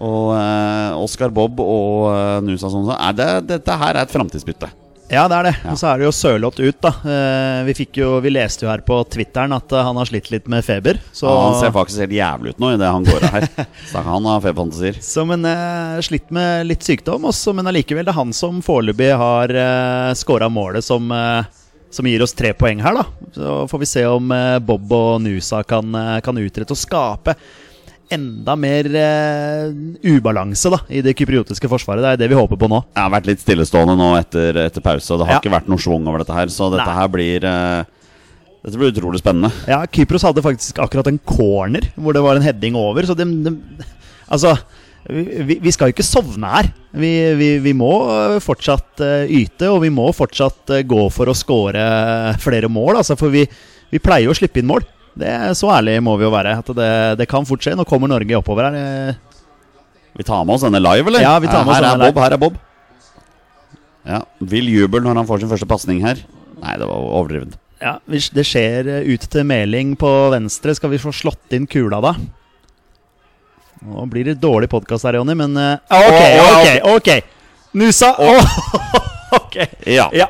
Og 0.00 0.30
eh, 0.36 0.98
Oscar 1.00 1.28
Bob 1.34 1.60
og 1.60 2.10
eh, 2.14 2.36
Nusa 2.46 2.70
sånn, 2.72 2.86
så 2.88 2.96
er 2.96 3.16
det, 3.18 3.30
Dette 3.54 3.80
her 3.82 3.94
er 3.98 4.06
et 4.06 4.14
framtidsbytte. 4.14 4.70
ja 5.10 5.24
det 5.28 5.36
er 5.36 5.46
det. 5.50 5.52
Ja. 5.64 5.72
Og 5.74 5.78
så 5.80 5.88
er 5.90 5.98
det 6.00 6.06
jo 6.06 6.12
sørlått 6.14 6.60
ut, 6.62 6.78
da. 6.80 6.92
Eh, 7.04 7.60
vi, 7.66 7.74
jo, 7.98 8.12
vi 8.24 8.30
leste 8.32 8.64
jo 8.64 8.70
her 8.70 8.80
på 8.86 9.00
Twitteren 9.12 9.52
at 9.52 9.72
eh, 9.74 9.82
han 9.84 9.98
har 10.00 10.06
slitt 10.08 10.30
litt 10.32 10.46
med 10.48 10.64
feber. 10.64 11.00
Så, 11.12 11.26
Ja, 11.28 11.36
han 11.50 11.58
ser 11.60 11.74
faktisk 11.74 12.00
helt 12.04 12.14
jævlig 12.16 12.54
ut 12.54 12.62
nå 12.62 12.72
idet 12.76 12.88
han 12.94 13.04
går 13.04 13.26
av 13.28 13.34
her. 13.36 13.48
Så 13.92 14.04
han 14.06 14.28
har 14.30 14.40
feberfantasier. 14.44 15.00
så 15.04 15.24
men 15.28 15.44
eh, 15.50 16.00
slitt 16.06 16.30
med 16.32 16.68
litt 16.70 16.86
sykdom 16.86 17.26
også, 17.28 17.52
men 17.58 17.68
allikevel 17.68 18.06
det 18.08 18.14
er 18.14 18.20
han 18.22 18.32
som 18.32 18.62
foreløpig 18.64 19.10
har 19.20 19.52
eh, 19.52 20.12
scora 20.16 20.48
målet 20.48 20.86
som, 20.86 21.10
eh, 21.12 21.42
som 21.90 22.06
gir 22.06 22.22
oss 22.22 22.32
tre 22.38 22.54
poeng 22.54 22.80
her, 22.80 23.02
da. 23.02 23.04
Så 23.34 23.56
får 23.68 23.82
vi 23.82 23.90
se 23.90 24.06
om 24.06 24.30
eh, 24.32 24.56
Bob 24.62 24.94
og 24.94 25.18
Nusa 25.26 25.60
kan, 25.66 25.90
eh, 25.98 26.20
kan 26.24 26.38
utrette 26.40 26.72
og 26.72 26.80
skape 26.80 27.34
enda 28.10 28.56
mer 28.58 28.88
eh, 28.98 29.70
ubalanse 30.10 30.72
da 30.72 30.80
i 30.90 31.02
det 31.04 31.14
kypriotiske 31.18 31.68
forsvaret. 31.70 32.02
Det 32.04 32.12
er 32.16 32.20
det 32.24 32.28
vi 32.32 32.38
håper 32.38 32.58
på 32.60 32.68
nå. 32.70 32.82
Jeg 32.96 33.04
har 33.04 33.12
vært 33.14 33.30
litt 33.30 33.42
stillestående 33.44 33.96
nå 33.98 34.10
etter, 34.18 34.58
etter 34.66 34.84
pause. 34.84 35.16
Det 35.20 35.26
har 35.28 35.36
Ja. 35.36 35.40
ikke 35.42 35.54
vært 35.54 35.70
noe 35.70 35.78
schwung 35.82 36.06
over 36.10 36.24
dette 36.24 36.34
her, 36.36 36.50
så 36.52 36.70
dette 36.74 36.86
Nei. 36.88 36.98
her 37.00 37.08
blir 37.08 37.44
eh, 37.46 37.96
Dette 38.60 38.76
blir 38.76 38.90
utrolig 38.92 39.22
spennende. 39.22 39.48
Ja, 39.70 39.78
Kypros 39.88 40.20
hadde 40.26 40.42
faktisk 40.44 40.76
akkurat 40.84 41.06
en 41.08 41.16
corner 41.24 41.86
hvor 41.96 42.12
det 42.12 42.20
var 42.20 42.36
en 42.36 42.44
heading 42.44 42.74
over. 42.76 43.06
Så 43.08 43.14
de, 43.16 43.24
de, 43.24 43.54
altså 44.28 44.52
vi, 45.08 45.56
vi 45.64 45.72
skal 45.72 45.88
jo 45.88 45.94
ikke 45.94 46.04
sovne 46.04 46.44
her. 46.52 46.68
Vi, 46.92 47.08
vi, 47.40 47.48
vi 47.64 47.72
må 47.72 47.88
øh, 48.12 48.36
fortsatt 48.44 49.00
øh, 49.00 49.30
yte, 49.32 49.70
og 49.72 49.80
vi 49.86 49.88
må 49.88 50.10
fortsatt 50.12 50.74
øh, 50.76 50.82
gå 50.84 51.06
for 51.14 51.32
å 51.32 51.34
score 51.34 51.86
flere 52.44 52.68
mål. 52.68 52.98
Altså, 53.00 53.16
for 53.16 53.32
vi, 53.32 53.46
vi 53.90 53.98
pleier 54.02 54.28
jo 54.28 54.34
å 54.34 54.36
slippe 54.36 54.60
inn 54.60 54.68
mål. 54.68 54.84
Det, 55.20 55.32
så 55.58 55.68
ærlig 55.76 55.98
må 56.02 56.16
vi 56.20 56.24
jo 56.26 56.32
være. 56.32 56.56
At 56.62 56.70
det, 56.76 56.90
det 57.20 57.28
kan 57.30 57.46
fort 57.48 57.62
skje. 57.64 57.76
Nå 57.78 57.84
kommer 57.88 58.08
Norge 58.10 58.38
oppover 58.40 58.70
her. 58.70 58.80
eh, 59.10 59.14
Vi 60.18 60.24
tar 60.26 60.42
med 60.44 60.56
oss 60.56 60.64
denne 60.66 60.80
live, 60.82 61.06
eller? 61.12 61.22
Ja, 61.24 61.36
vi 61.42 61.46
tar 61.50 61.64
med 61.64 61.72
oss 61.74 61.78
her 61.78 61.84
er 61.86 61.92
denne 61.94 62.08
live. 62.08 62.16
Bob. 62.16 62.24
Her 62.24 62.36
er 62.36 62.42
Bob. 62.42 62.58
Ja, 64.10 64.20
Vill 64.40 64.68
jubel 64.72 65.04
når 65.04 65.20
han 65.20 65.28
får 65.28 65.42
sin 65.44 65.50
første 65.52 65.68
pasning 65.68 66.00
her. 66.04 66.22
Nei, 66.60 66.74
det 66.80 66.86
var 66.88 66.96
overdrevent. 67.04 67.58
Ja, 67.80 67.94
hvis 68.12 68.26
Det 68.36 68.42
skjer 68.44 68.88
øh, 68.98 69.06
ut 69.14 69.22
til 69.32 69.44
Meling 69.48 69.94
på 70.00 70.08
venstre. 70.34 70.74
Skal 70.76 70.90
vi 70.92 70.98
få 71.00 71.12
slått 71.16 71.52
inn 71.56 71.68
kula 71.70 72.00
da? 72.04 72.14
Nå 73.80 74.04
blir 74.12 74.26
det 74.28 74.40
dårlig 74.42 74.68
podkast 74.68 75.06
her, 75.08 75.16
Jonny, 75.16 75.32
men 75.40 75.54
øh, 75.56 75.76
Ok, 75.96 76.20
ok, 76.44 76.68
ok! 76.96 77.10
Nusa! 77.80 78.10
Oh, 78.20 78.44
ok. 79.40 79.56
Ja. 79.88 80.08
Ja. 80.12 80.26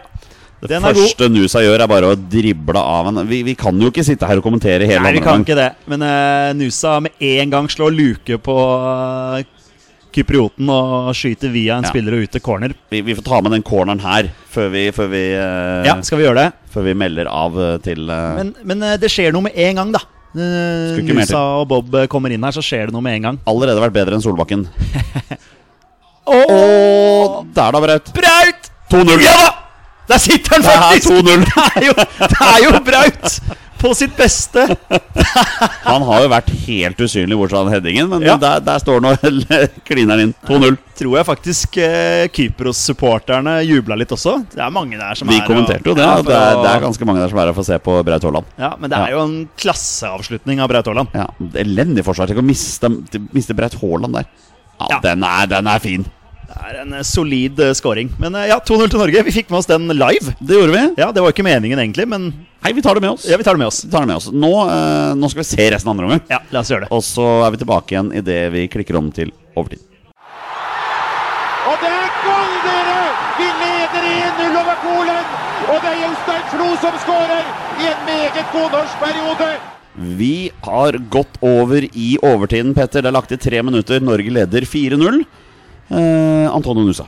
Det 0.60 0.68
Den 0.74 0.84
første 0.84 1.28
Nusa 1.32 1.62
gjør, 1.64 1.80
er 1.80 1.88
bare 1.88 2.10
å 2.12 2.16
drible 2.18 2.80
av 2.80 3.06
en 3.08 3.22
vi, 3.28 3.40
vi 3.46 3.54
kan 3.56 3.78
jo 3.80 3.88
ikke 3.88 4.04
sitte 4.04 4.28
her 4.28 4.42
og 4.42 4.44
kommentere 4.44 4.84
hele 4.84 5.00
Nei, 5.06 5.14
vi 5.16 5.22
kan 5.24 5.40
ikke 5.40 5.56
det. 5.56 5.70
Men 5.88 6.04
uh, 6.04 6.50
Nusa 6.58 6.98
med 7.00 7.16
en 7.30 7.54
gang 7.54 7.70
slår 7.72 7.94
luke 7.96 8.36
på 8.44 8.56
uh, 8.60 9.40
kyprioten 10.12 10.68
og 10.74 11.14
skyter 11.16 11.52
via 11.54 11.78
en 11.78 11.86
Ja. 11.88 11.92
spiller 11.94 12.18
og 12.18 12.26
ut 12.26 12.34
til 12.36 12.44
corner. 12.44 12.74
Vi, 12.92 13.00
vi 13.06 13.16
får 13.16 13.24
ta 13.24 13.40
med 13.40 13.56
den 13.56 13.64
corneren 13.64 14.02
her 14.04 14.28
før 14.52 14.68
vi, 14.74 14.82
før 14.92 15.08
vi, 15.14 15.22
uh, 15.32 15.86
Ja, 15.88 15.96
skal 16.04 16.20
vi 16.20 16.26
gjøre 16.28 16.44
det? 16.44 16.48
før 16.70 16.84
vi 16.86 16.94
melder 16.94 17.26
av 17.26 17.56
til 17.82 18.04
Men, 18.06 18.52
men 18.62 18.84
det 19.00 19.08
skjer 19.10 19.32
noe 19.34 19.48
med 19.48 19.56
en 19.58 19.80
gang, 19.80 19.94
da. 19.96 20.04
Nusa 20.36 21.40
og 21.58 21.64
Bob 21.72 21.96
kommer 22.12 22.30
inn 22.30 22.44
her, 22.46 22.54
så 22.54 22.62
skjer 22.62 22.86
det 22.90 22.94
noe 22.94 23.02
med 23.02 23.16
en 23.16 23.24
gang. 23.30 23.40
Allerede 23.50 23.82
vært 23.82 23.96
bedre 23.96 24.14
enn 24.14 24.22
Solbakken. 24.22 24.68
Åh, 26.30 26.52
oh, 26.52 27.40
der 27.56 27.74
da, 27.74 27.80
Braut. 27.82 28.12
Braut! 28.14 28.70
2-0. 28.92 29.24
Ja 29.24 29.34
da! 29.40 29.59
Der 30.10 30.18
sitter 30.22 30.56
han 30.58 30.66
Det 30.66 30.74
er 30.74 30.84
faktisk! 30.84 31.08
2-0. 31.08 31.48
Det 31.54 31.66
er 31.80 31.86
jo, 31.86 31.98
det 32.20 32.44
er 32.52 32.62
jo 32.66 32.70
Braut! 32.86 33.40
På 33.80 33.94
sitt 33.96 34.12
beste. 34.12 34.60
Han 35.86 36.02
har 36.04 36.18
jo 36.26 36.28
vært 36.28 36.50
helt 36.66 36.98
usynlig 37.00 37.36
bortsett 37.40 37.62
fra 37.64 37.72
headingen, 37.72 38.10
men 38.10 38.26
Ja. 38.26 38.34
der, 38.36 38.60
der 38.60 38.82
står 38.82 39.00
nå 39.00 39.14
klineren 39.88 40.20
inn. 40.26 40.34
2-0. 40.44 40.76
Tror 41.00 41.16
jeg 41.16 41.24
faktisk 41.30 41.78
eh, 41.80 42.26
Kypros-supporterne 42.28 43.54
jubla 43.64 43.96
litt 43.96 44.12
også. 44.12 44.34
Det 44.52 44.60
er 44.60 44.74
mange 44.74 45.00
der 45.00 45.16
som 45.16 45.32
Vi 45.32 45.38
er 45.40 45.46
kommenterte 45.48 45.88
jo 45.88 45.96
det. 45.96 46.04
Ja, 46.04 46.20
det, 46.20 46.36
er, 46.36 46.60
det 46.60 46.74
er 46.74 46.84
ganske 46.84 47.08
mange 47.08 47.24
der 47.24 47.32
som 47.32 47.40
er 47.40 47.48
her 47.48 47.56
for 47.56 47.64
å 47.64 47.68
se 47.70 47.80
på 47.88 47.96
Braut 48.04 48.28
Haaland. 48.28 48.52
Ja, 48.60 48.70
men 48.76 48.92
det 48.92 49.00
er 49.00 49.14
jo 49.16 49.24
en 49.24 49.34
klasseavslutning 49.64 50.60
av 50.60 50.68
Braut 50.74 50.92
Haaland. 50.92 51.16
Ja, 51.16 51.30
elendig 51.64 52.04
forsvar. 52.04 52.28
Tenk 52.28 52.44
å 52.44 52.48
miste, 52.52 52.92
miste 53.32 53.56
Braut 53.56 53.80
Haaland 53.80 54.20
der. 54.20 54.28
Ja, 54.80 54.92
Ja. 54.92 55.00
Den, 55.08 55.24
er, 55.24 55.48
den 55.56 55.66
er 55.72 55.80
fin. 55.80 56.04
Det 56.50 56.58
er 56.66 56.78
en 56.82 56.92
eh, 56.98 57.04
solid 57.06 57.60
eh, 57.62 57.72
scoring. 57.78 58.08
Men 58.18 58.34
eh, 58.34 58.48
ja, 58.50 58.56
2-0 58.58 58.90
til 58.90 58.98
Norge. 59.00 59.22
Vi 59.28 59.34
fikk 59.34 59.50
med 59.52 59.60
oss 59.60 59.68
den 59.70 59.86
live. 59.94 60.32
Det 60.40 60.56
gjorde 60.58 60.74
vi. 60.74 60.82
Ja, 60.98 61.10
Det 61.14 61.22
var 61.22 61.30
ikke 61.34 61.46
meningen 61.46 61.78
egentlig, 61.78 62.08
men 62.10 62.30
Hei, 62.64 62.74
vi 62.76 62.82
tar 62.84 62.98
det 62.98 63.00
med 63.00 63.14
oss. 63.14 63.22
ja, 63.30 63.38
vi 63.40 63.44
tar 63.46 63.54
det 63.56 63.62
med 63.62 63.70
oss. 63.70 63.84
Vi 63.86 63.90
tar 63.92 64.02
det 64.04 64.10
med 64.10 64.18
oss. 64.18 64.26
Nå, 64.34 64.50
eh, 64.68 65.12
nå 65.16 65.30
skal 65.32 65.40
vi 65.44 65.48
se 65.48 65.68
resten 65.72 65.88
av 65.88 65.94
andre 65.94 66.08
omgang. 66.10 66.24
Ja, 66.28 66.40
La 66.52 66.60
oss 66.64 66.68
gjøre 66.72 66.84
det. 66.84 66.90
Og 66.92 67.04
så 67.06 67.24
er 67.46 67.54
vi 67.54 67.60
tilbake 67.62 67.94
igjen 67.94 68.10
idet 68.20 68.40
vi 68.52 68.66
klikker 68.72 68.98
om 69.00 69.08
til 69.16 69.30
overtid. 69.56 69.80
Og 71.70 71.76
det 71.80 71.92
er 71.94 72.10
gull, 72.24 72.54
dere! 72.66 73.00
Vi 73.38 73.48
leder 73.62 74.08
1-0 74.10 74.60
over 74.60 74.76
Polen! 74.84 75.24
Og 75.70 75.76
det 75.84 75.90
er 75.94 75.98
Jostein 76.02 76.46
Flo 76.50 76.68
som 76.82 76.96
skårer 77.04 77.44
i 77.80 77.88
en 77.92 78.00
meget 78.08 78.40
god 78.52 78.74
norsk 78.74 79.04
periode! 79.06 79.50
Vi 80.20 80.34
har 80.64 80.96
gått 81.12 81.36
over 81.44 81.84
i 81.92 82.10
overtiden, 82.24 82.74
Petter. 82.76 83.02
Det 83.04 83.10
er 83.10 83.16
lagt 83.16 83.28
til 83.32 83.40
tre 83.42 83.62
minutter. 83.66 84.00
Norge 84.04 84.32
leder 84.32 84.64
4-0. 84.68 85.22
Eh, 85.90 86.46
Antonio 86.50 86.86
Nusa. 86.86 87.06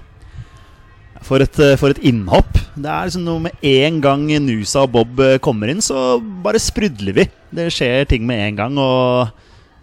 For 1.22 1.42
et, 1.42 1.58
eh, 1.62 1.76
for 1.78 1.94
et 1.94 2.02
innhopp. 2.02 2.58
Det 2.74 2.88
er 2.90 3.06
liksom 3.06 3.24
noe 3.24 3.44
med 3.44 3.62
en 3.62 4.00
gang 4.02 4.24
Nusa 4.42 4.82
og 4.82 4.92
Bob 4.96 5.20
eh, 5.22 5.38
kommer 5.38 5.70
inn, 5.70 5.82
så 5.84 6.18
bare 6.42 6.58
sprudler 6.58 7.14
vi. 7.14 7.28
Det 7.54 7.68
skjer 7.70 8.08
ting 8.10 8.26
med 8.26 8.42
en 8.48 8.58
gang, 8.58 8.80
og 8.80 9.30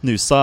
Nusa 0.04 0.42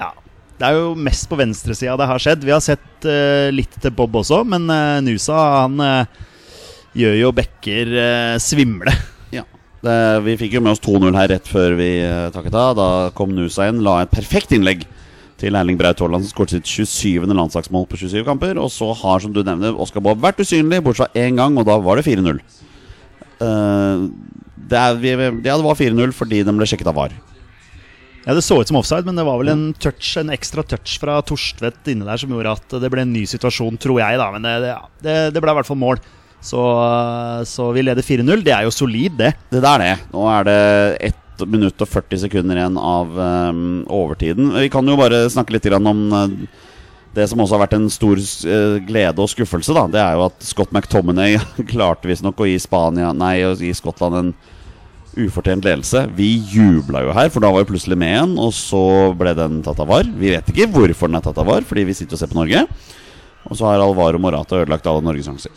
Ja. 0.00 0.14
Det 0.58 0.66
er 0.66 0.74
jo 0.74 0.94
mest 0.98 1.28
på 1.30 1.36
venstresida 1.38 1.94
det 1.98 2.08
har 2.08 2.18
skjedd. 2.18 2.42
Vi 2.42 2.50
har 2.50 2.58
sett 2.58 3.04
uh, 3.06 3.46
litt 3.54 3.76
til 3.78 3.92
Bob 3.94 4.16
også, 4.18 4.40
men 4.42 4.64
uh, 4.66 4.98
Nusa 5.06 5.36
han 5.62 5.78
uh, 5.78 6.24
gjør 6.98 7.14
jo 7.14 7.30
Bekker 7.36 7.92
svimle. 8.42 8.90
Ja. 9.30 9.44
Det, 9.86 9.94
vi 10.26 10.34
fikk 10.40 10.56
jo 10.56 10.64
med 10.64 10.74
oss 10.74 10.82
2-0 10.82 11.14
her 11.14 11.30
rett 11.30 11.46
før 11.46 11.76
vi 11.78 11.92
takket 12.34 12.58
av. 12.58 12.74
Da 12.74 12.88
kom 13.14 13.36
Nusa 13.36 13.68
inn, 13.70 13.84
la 13.86 14.00
et 14.02 14.10
perfekt 14.10 14.56
innlegg 14.56 14.82
til 15.38 15.56
Erling 15.58 15.78
Braut 15.78 16.00
Haaland, 16.02 16.26
som 16.26 16.34
skåret 16.34 16.56
sitt 16.56 16.68
27. 16.68 17.28
landslagsmål 17.30 17.86
på 17.90 18.00
27 18.00 18.24
kamper. 18.26 18.58
Og 18.60 18.72
så 18.74 18.90
har, 19.02 19.22
som 19.22 19.34
du 19.34 19.44
nevner, 19.46 19.76
Oskar 19.78 20.04
Bob 20.04 20.20
vært 20.22 20.42
usynlig, 20.42 20.82
bortsett 20.84 21.08
fra 21.08 21.24
én 21.26 21.38
gang, 21.38 21.56
og 21.58 21.68
da 21.68 21.78
var 21.82 22.00
det 22.00 22.06
4-0. 22.08 22.42
Uh, 23.38 24.08
det, 24.68 24.78
er, 24.78 25.28
ja, 25.30 25.54
det 25.54 25.62
var 25.62 25.78
4-0 25.78 26.14
fordi 26.16 26.42
de 26.42 26.54
ble 26.56 26.66
sjekket 26.68 26.90
av 26.90 26.98
VAR. 26.98 27.14
Ja, 28.26 28.34
Det 28.34 28.42
så 28.44 28.58
ut 28.60 28.68
som 28.68 28.76
offside, 28.76 29.06
men 29.06 29.16
det 29.16 29.24
var 29.24 29.38
vel 29.40 29.48
en 29.54 29.66
touch, 29.78 30.10
en 30.20 30.34
ekstra 30.34 30.64
touch 30.66 30.98
fra 31.00 31.20
Torstvedt 31.24 31.86
inne 31.88 32.04
der 32.04 32.20
som 32.20 32.34
gjorde 32.34 32.58
at 32.58 32.74
det 32.82 32.90
ble 32.92 33.06
en 33.06 33.14
ny 33.14 33.22
situasjon, 33.30 33.78
tror 33.80 34.02
jeg. 34.02 34.18
da 34.20 34.26
Men 34.34 34.44
det, 34.44 34.56
det, 34.66 34.74
det, 35.06 35.14
det 35.32 35.42
ble 35.44 35.54
i 35.54 35.58
hvert 35.60 35.70
fall 35.70 35.80
mål. 35.80 36.02
Så, 36.44 36.60
så 37.48 37.70
vi 37.74 37.86
leder 37.86 38.04
4-0. 38.04 38.44
Det 38.44 38.52
er 38.54 38.66
jo 38.66 38.74
solid, 38.74 39.16
det. 39.18 39.32
Det 39.48 39.62
der, 39.64 39.80
det. 39.80 39.94
Nå 40.12 40.26
er 40.34 40.46
det 40.50 40.60
ett 41.08 41.24
ett 41.38 41.50
minutt 41.50 41.80
og 41.84 41.88
40 41.88 42.24
sekunder 42.26 42.58
igjen 42.58 42.78
av 42.80 43.14
um, 43.18 43.84
overtiden. 43.86 44.50
Vi 44.56 44.70
kan 44.72 44.88
jo 44.88 44.98
bare 44.98 45.26
snakke 45.30 45.54
litt 45.54 45.68
grann 45.68 45.86
om 45.86 46.04
eh, 46.12 46.34
det 47.16 47.26
som 47.30 47.40
også 47.40 47.56
har 47.56 47.64
vært 47.66 47.76
en 47.78 47.88
stor 47.92 48.18
eh, 48.18 48.78
glede 48.88 49.22
og 49.22 49.30
skuffelse. 49.30 49.74
da 49.76 49.86
Det 49.90 50.02
er 50.02 50.18
jo 50.18 50.26
at 50.28 50.44
Scott 50.44 50.74
McTominay 50.74 51.38
klarte 51.72 52.10
visstnok 52.10 52.40
å 52.40 52.48
gi 52.48 52.58
Spania 52.62 53.12
Nei, 53.16 53.40
å 53.46 53.54
gi 53.56 53.72
Skottland 53.76 54.20
en 54.20 54.32
ufortjent 55.18 55.64
ledelse. 55.66 56.04
Vi 56.14 56.28
jubla 56.52 57.02
jo 57.06 57.14
her, 57.16 57.30
for 57.34 57.42
da 57.42 57.50
var 57.50 57.64
vi 57.64 57.72
plutselig 57.72 57.98
med 57.98 58.12
igjen, 58.12 58.36
og 58.38 58.52
så 58.54 58.82
ble 59.18 59.32
den 59.38 59.62
tatt 59.66 59.80
av 59.82 59.90
var. 59.90 60.06
Vi 60.06 60.34
vet 60.34 60.52
ikke 60.52 60.68
hvorfor 60.74 61.10
den 61.10 61.18
er 61.18 61.24
tatt 61.24 61.40
av 61.42 61.48
var, 61.48 61.66
fordi 61.66 61.88
vi 61.88 61.96
sitter 61.96 62.14
og 62.18 62.22
ser 62.22 62.30
på 62.30 62.38
Norge. 62.38 62.66
Og 63.48 63.56
så 63.58 63.66
har 63.66 63.82
Alvaro 63.82 64.20
Morata 64.20 64.60
ødelagt 64.60 64.86
alle 64.86 65.02
Norges 65.06 65.26
sjanser. 65.26 65.54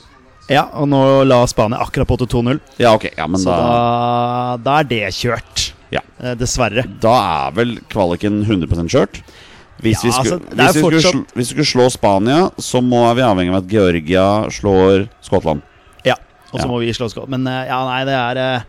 Ja, 0.52 0.66
og 0.76 0.90
nå 0.90 1.02
la 1.28 1.44
Spania 1.48 1.80
akkurat 1.84 2.10
på 2.10 2.18
til 2.24 2.32
2-0. 2.34 2.60
Ja, 2.82 2.96
ok, 2.96 3.12
ja, 3.14 3.28
men 3.30 3.40
Så 3.40 3.52
da, 3.52 3.60
da, 3.62 4.58
da 4.66 4.80
er 4.82 4.90
det 4.90 5.04
kjørt. 5.16 5.71
Ja. 5.92 6.02
Eh, 6.22 6.36
dessverre. 6.40 6.86
da 7.02 7.48
er 7.48 7.52
vel 7.58 7.78
kvaliken 7.92 8.44
100 8.46 8.88
kjørt. 8.90 9.22
Hvis, 9.82 10.04
Ja, 10.04 10.08
vi 10.08 10.12
skulle, 10.12 10.40
altså, 10.40 10.56
hvis, 10.56 10.76
vi 10.76 10.82
fortsatt- 10.82 11.12
slå, 11.12 11.26
hvis 11.34 11.48
vi 11.56 11.64
skulle 11.64 11.72
slå 11.72 11.90
Spania, 11.92 12.52
så 12.62 12.82
må 12.86 13.02
vi 13.16 13.22
avhengig 13.26 13.50
av 13.50 13.64
at 13.64 13.68
Georgia 13.72 14.26
slår 14.50 15.08
Skottland. 15.26 15.62
Ja, 16.06 16.14
og 16.54 16.60
så 16.60 16.66
Ja. 16.66 16.68
må 16.70 16.80
vi 16.80 16.92
slå 16.94 17.10
Skottland. 17.10 17.30
Men 17.30 17.48
eh, 17.48 17.66
ja, 17.68 17.80
nei, 17.90 18.06
det 18.06 18.14
er 18.14 18.38
eh, 18.38 18.62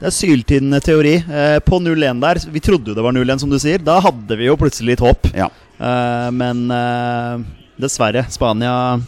Det 0.00 0.06
er 0.06 0.10
syltynn 0.14 0.80
teori. 0.80 1.16
Eh, 1.28 1.58
På 1.60 1.78
0-1 1.82 2.20
der, 2.20 2.38
vi 2.52 2.60
trodde 2.60 2.86
jo 2.86 2.94
det 2.94 3.02
var 3.02 3.12
0-1, 3.12 3.40
som 3.40 3.50
du 3.50 3.56
sier. 3.58 3.78
Da 3.82 4.00
hadde 4.00 4.36
vi 4.36 4.46
jo 4.46 4.56
plutselig 4.56 4.96
litt 4.96 5.00
håp. 5.00 5.30
Ja. 5.34 5.48
Eh, 5.80 6.30
Men 6.30 6.70
eh, 6.70 7.38
dessverre, 7.80 8.26
Spania 8.30 9.00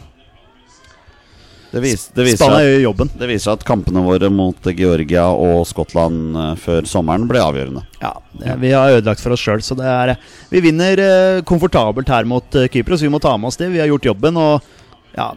Det, 1.71 1.79
vis, 1.79 2.09
det, 2.11 2.25
viser 2.27 2.51
at, 2.51 3.13
det 3.15 3.27
viser 3.29 3.53
at 3.53 3.61
kampene 3.63 4.03
våre 4.03 4.27
mot 4.33 4.69
Georgia 4.75 5.29
og 5.31 5.63
Skottland 5.69 6.35
eh, 6.35 6.51
før 6.59 6.87
sommeren 6.89 7.29
ble 7.29 7.39
avgjørende. 7.39 7.85
Ja, 8.01 8.11
det, 8.35 8.57
Vi 8.59 8.73
har 8.75 8.97
ødelagt 8.97 9.23
for 9.23 9.35
oss 9.35 9.45
sjøl, 9.45 9.63
så 9.63 9.77
det 9.79 9.87
er 9.87 10.13
Vi 10.51 10.63
vinner 10.67 10.99
eh, 11.05 11.41
komfortabelt 11.47 12.11
her 12.11 12.27
mot 12.27 12.59
Kypros. 12.73 13.05
Vi 13.05 13.13
må 13.13 13.23
ta 13.23 13.37
med 13.39 13.53
oss 13.53 13.59
det. 13.61 13.71
Vi 13.71 13.79
har 13.79 13.87
gjort 13.91 14.11
jobben, 14.11 14.39
og 14.39 14.59
ja 15.15 15.31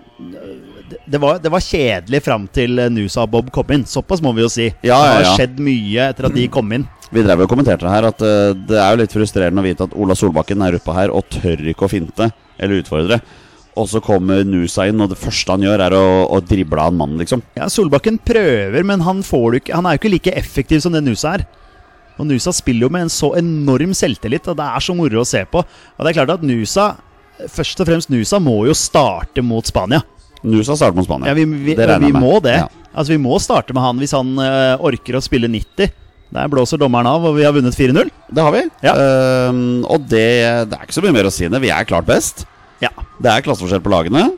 det, 1.07 1.19
var, 1.19 1.39
det 1.39 1.51
var 1.53 1.63
kjedelig 1.63 2.21
fram 2.25 2.47
til 2.55 2.79
eh, 2.79 2.91
Nusa 2.93 3.25
og 3.25 3.33
Bob 3.35 3.51
kom 3.55 3.73
inn. 3.75 3.87
Såpass 3.89 4.23
må 4.25 4.35
vi 4.37 4.45
jo 4.45 4.51
si. 4.53 4.69
Ja, 4.85 4.99
ja, 4.99 5.15
Det 5.19 5.29
har 5.29 5.39
skjedd 5.39 5.63
mye 5.65 6.09
etter 6.11 6.29
at 6.29 6.37
de 6.37 6.47
kom 6.53 6.73
inn. 6.77 6.87
Vi 7.15 7.23
drev 7.23 7.45
og 7.45 7.51
kommenterte 7.51 7.91
her 7.91 8.09
at 8.11 8.25
eh, 8.25 8.53
det 8.69 8.81
er 8.81 8.93
jo 8.93 9.03
litt 9.03 9.17
frustrerende 9.17 9.63
å 9.63 9.67
vite 9.67 9.89
at 9.89 9.97
Ola 9.97 10.17
Solbakken 10.19 10.65
er 10.67 10.79
oppe 10.79 10.97
her 10.97 11.15
og 11.15 11.29
tør 11.33 11.65
ikke 11.73 11.89
å 11.89 11.93
finte 11.93 12.31
eller 12.59 12.83
utfordre. 12.83 13.21
Og 13.81 13.89
så 13.91 13.99
kommer 14.05 14.45
Nusa 14.47 14.87
inn, 14.87 15.03
og 15.03 15.11
det 15.11 15.19
første 15.19 15.57
han 15.57 15.65
gjør, 15.67 15.83
er 15.83 15.97
å, 15.99 16.05
å 16.31 16.39
drible 16.47 16.79
av 16.79 16.93
en 16.93 17.01
mann, 17.01 17.17
liksom. 17.19 17.43
Ja, 17.59 17.67
Solbakken 17.73 18.21
prøver, 18.23 18.87
men 18.87 19.03
han, 19.03 19.23
ikke, 19.25 19.75
han 19.75 19.89
er 19.89 19.97
jo 19.97 20.03
ikke 20.03 20.13
like 20.13 20.35
effektiv 20.39 20.85
som 20.85 20.95
det 20.95 21.03
Nusa 21.03 21.35
er. 21.41 21.47
Og 22.15 22.29
Nusa 22.29 22.55
spiller 22.55 22.87
jo 22.87 22.93
med 22.95 23.09
en 23.09 23.11
så 23.13 23.33
enorm 23.39 23.95
selvtillit, 23.99 24.47
og 24.51 24.61
det 24.61 24.69
er 24.71 24.85
så 24.87 24.95
moro 24.95 25.25
å 25.25 25.27
se 25.27 25.43
på. 25.51 25.65
Og 25.65 26.07
det 26.07 26.13
er 26.13 26.19
klart 26.21 26.37
at 26.37 26.47
Nusa, 26.47 26.93
først 27.51 27.83
og 27.83 27.91
fremst 27.91 28.13
Nusa, 28.15 28.39
må 28.43 28.61
jo 28.69 28.77
starte 28.79 29.43
mot 29.43 29.67
Spania. 29.67 30.05
Nusa 30.45 30.77
starter 30.79 31.01
mot 31.01 31.09
Spania. 31.09 31.33
Ja, 31.33 31.35
vi, 31.35 31.49
vi, 31.49 31.75
Det 31.75 31.89
regner 31.89 32.07
vi 32.07 32.13
jeg 32.13 32.19
med. 32.21 32.23
må 32.23 32.39
det. 32.45 32.57
Ja. 32.63 32.71
Altså, 32.95 33.17
vi 33.17 33.21
må 33.27 33.41
starte 33.43 33.75
med 33.75 33.83
han 33.83 33.99
hvis 33.99 34.15
han 34.15 34.35
øh, 34.39 34.87
orker 34.87 35.19
å 35.19 35.25
spille 35.25 35.51
90. 35.51 35.91
Der 36.35 36.51
blåser 36.51 36.79
dommeren 36.81 37.09
av, 37.09 37.25
og 37.27 37.37
vi 37.37 37.45
har 37.47 37.55
vunnet 37.55 37.75
4-0. 37.75 38.11
Det 38.35 38.43
har 38.43 38.55
vi. 38.55 38.65
Ja. 38.83 38.95
Uh, 38.95 39.83
og 39.87 40.07
det, 40.11 40.27
det 40.71 40.79
er 40.79 40.87
ikke 40.87 40.97
så 40.97 41.05
mye 41.05 41.15
mer 41.15 41.29
å 41.29 41.33
si 41.35 41.47
enn 41.47 41.55
det. 41.55 41.63
Vi 41.63 41.71
er 41.75 41.87
klart 41.87 42.09
best. 42.09 42.43
Ja. 42.83 42.91
Det 43.23 43.31
er 43.31 43.45
klasseforskjell 43.47 43.83
på 43.85 43.93
lagene. 43.93 44.29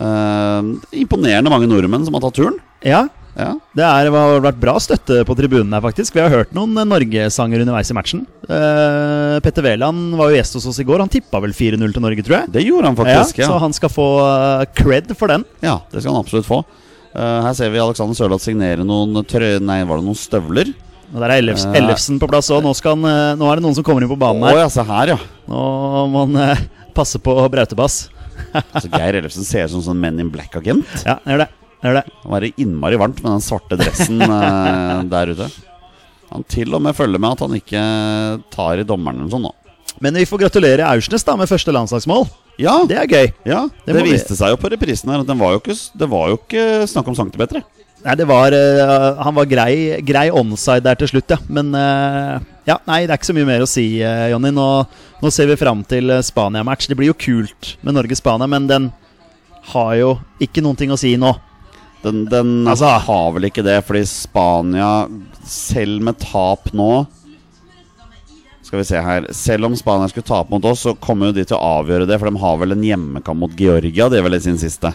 Uh, 0.00 0.76
imponerende 0.94 1.50
mange 1.52 1.68
nordmenn 1.68 2.04
som 2.06 2.14
har 2.16 2.22
tatt 2.28 2.38
turen. 2.38 2.60
ja. 2.86 3.06
Ja. 3.38 3.52
Det 3.76 3.84
er, 3.86 4.08
har 4.10 4.42
vært 4.42 4.58
bra 4.60 4.74
støtte 4.82 5.20
på 5.26 5.36
tribunen 5.38 5.72
her, 5.72 5.82
faktisk. 5.84 6.16
Vi 6.16 6.22
har 6.22 6.32
hørt 6.32 6.50
noen 6.56 6.74
norgesanger 6.90 7.62
underveis 7.62 7.92
i 7.92 7.96
matchen. 7.96 8.24
Uh, 8.48 9.38
Petter 9.44 9.64
Wæland 9.64 10.16
var 10.18 10.32
jo 10.32 10.38
gjest 10.40 10.58
hos 10.58 10.66
oss 10.72 10.80
i 10.82 10.86
går. 10.88 11.02
Han 11.04 11.12
tippa 11.12 11.40
vel 11.42 11.54
4-0 11.56 11.94
til 11.94 12.04
Norge, 12.04 12.24
tror 12.26 12.40
jeg. 12.40 12.52
Det 12.56 12.64
gjorde 12.66 12.90
han 12.90 12.98
faktisk. 12.98 13.38
ja, 13.38 13.46
Ja, 13.46 13.48
Så 13.52 13.60
han 13.62 13.76
skal 13.76 13.92
få 13.94 14.08
eh, 14.26 14.66
cred 14.76 15.14
for 15.16 15.30
den. 15.32 15.46
ja. 15.62 15.78
det 15.92 16.02
skal 16.02 16.14
han 16.16 16.24
absolutt 16.24 16.48
få. 16.48 16.64
Uh, 17.14 17.40
her 17.46 17.54
ser 17.58 17.72
vi 17.72 17.80
Alexander 17.82 18.18
Sørloth 18.18 18.44
signere 18.44 18.84
noen 18.86 19.22
trø... 19.26 19.56
Nei, 19.62 19.80
var 19.86 20.02
det 20.02 20.08
noen 20.10 20.18
støvler? 20.18 20.74
Og 21.10 21.18
Der 21.18 21.30
er 21.30 21.40
Ellefs, 21.40 21.64
Eh. 21.66 21.78
Ellefsen 21.80 22.20
på 22.22 22.28
plass 22.30 22.50
òg. 22.54 22.66
Nå, 22.66 22.74
nå 22.74 23.48
er 23.50 23.58
det 23.58 23.64
noen 23.64 23.78
som 23.78 23.86
kommer 23.86 24.02
inn 24.02 24.10
på 24.10 24.18
banen 24.18 24.42
her. 24.46 24.64
ja, 24.64 24.68
se 24.70 24.84
her, 24.86 25.14
ja. 25.14 25.18
Nå 25.50 25.64
må 26.10 26.26
han 26.26 26.68
passe 27.00 27.20
på 27.22 27.34
brautebass. 27.52 28.02
Så 28.80 28.88
Geir 28.92 29.18
Ellefsen 29.20 29.44
ser 29.44 29.66
ut 29.68 29.72
som 29.74 29.82
sånn 29.84 29.98
Men 30.00 30.20
in 30.22 30.30
Black-agent. 30.32 30.86
Ja, 31.04 31.18
det 31.24 31.34
gjør 31.34 31.42
det. 31.44 31.48
gjør 31.84 31.96
det. 31.98 32.04
Det 32.22 32.30
var 32.34 32.46
innmari 32.50 32.98
varmt 33.00 33.22
med 33.24 33.32
den 33.34 33.44
svarte 33.44 33.76
dressen 33.80 34.20
eh, 34.28 35.02
der 35.12 35.32
ute. 35.34 35.48
Han 36.30 36.44
til 36.46 36.70
og 36.76 36.82
med 36.84 36.94
følger 36.94 37.18
med 37.20 37.32
at 37.34 37.40
han 37.42 37.56
ikke 37.58 37.80
tar 38.54 38.78
i 38.80 38.86
dommeren 38.86 39.18
eller 39.24 39.32
sånn 39.34 39.44
nå. 39.48 39.52
Men 40.00 40.14
vi 40.16 40.22
får 40.30 40.44
gratulere 40.46 40.86
Aursnes 40.86 41.24
da 41.26 41.34
med 41.36 41.50
første 41.50 41.72
landslagsmål. 41.74 42.28
Ja, 42.60 42.76
Det 42.88 42.96
er 43.00 43.08
gøy. 43.10 43.32
ja 43.48 43.64
Det 43.84 43.96
det, 43.96 44.04
viste 44.06 44.32
vi- 44.32 44.38
seg 44.38 44.52
jo 44.54 44.60
på 44.62 44.70
reprisen 44.72 45.10
her 45.10 45.20
at 45.24 45.26
den 45.28 45.40
var 45.40 45.56
jo 45.56 45.60
ikke, 45.60 45.76
det 45.98 46.08
var 46.12 46.28
jo 46.30 46.38
ikke 46.38 46.64
snakk 46.88 47.08
om 47.10 47.16
centimeter. 47.18 47.64
Nei, 48.00 48.14
det 48.16 48.24
var 48.24 48.54
uh, 48.56 49.20
Han 49.20 49.36
var 49.36 49.48
grei, 49.48 50.00
grei 50.06 50.30
onside 50.32 50.84
der 50.86 50.96
til 51.00 51.10
slutt, 51.12 51.34
ja. 51.34 51.36
Men 51.52 51.74
uh, 51.76 52.40
ja, 52.68 52.78
nei, 52.88 53.02
det 53.04 53.12
er 53.12 53.18
ikke 53.20 53.28
så 53.28 53.36
mye 53.36 53.48
mer 53.48 53.64
å 53.64 53.68
si, 53.68 53.84
uh, 54.00 54.28
Jonny. 54.32 54.52
Nå, 54.56 54.68
nå 55.20 55.32
ser 55.34 55.50
vi 55.50 55.58
fram 55.60 55.82
til 55.88 56.12
Spania-match. 56.24 56.88
Det 56.88 56.96
blir 56.96 57.12
jo 57.12 57.18
kult 57.20 57.74
med 57.84 57.98
Norge-Spania, 57.98 58.48
men 58.48 58.70
den 58.70 58.88
har 59.74 59.94
jo 59.98 60.14
ikke 60.40 60.64
noen 60.64 60.78
ting 60.80 60.92
å 60.94 60.98
si 61.00 61.12
nå. 61.20 61.34
Den, 62.00 62.24
den 62.32 62.66
Altså- 62.68 62.94
har 63.04 63.32
vel 63.36 63.50
ikke 63.50 63.64
det, 63.66 63.82
fordi 63.84 64.06
Spania, 64.08 65.06
selv 65.44 66.00
med 66.00 66.16
tap 66.22 66.70
nå 66.72 67.06
Skal 68.64 68.78
vi 68.80 68.84
se 68.88 69.00
her 69.02 69.26
Selv 69.34 69.66
om 69.66 69.74
Spania 69.76 70.08
skulle 70.08 70.24
tape 70.24 70.48
mot 70.52 70.64
oss, 70.64 70.86
så 70.86 70.94
kommer 70.96 71.28
jo 71.28 71.36
de 71.36 71.44
til 71.44 71.58
å 71.58 71.80
avgjøre 71.82 72.06
det, 72.08 72.16
for 72.20 72.30
de 72.30 72.40
har 72.40 72.56
vel 72.60 72.72
en 72.72 72.84
hjemmekamp 72.86 73.40
mot 73.42 73.56
Georgia. 73.58 74.08
Det 74.08 74.20
er 74.20 74.24
vel 74.24 74.38
i 74.38 74.40
sin 74.40 74.56
siste. 74.60 74.94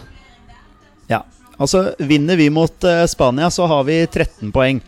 Ja, 1.10 1.22
altså 1.58 1.94
Vinner 1.98 2.36
vi 2.36 2.50
mot 2.50 2.84
uh, 2.84 3.04
Spania, 3.10 3.50
så 3.50 3.66
har 3.70 3.84
vi 3.88 4.00
13 4.06 4.52
poeng. 4.52 4.80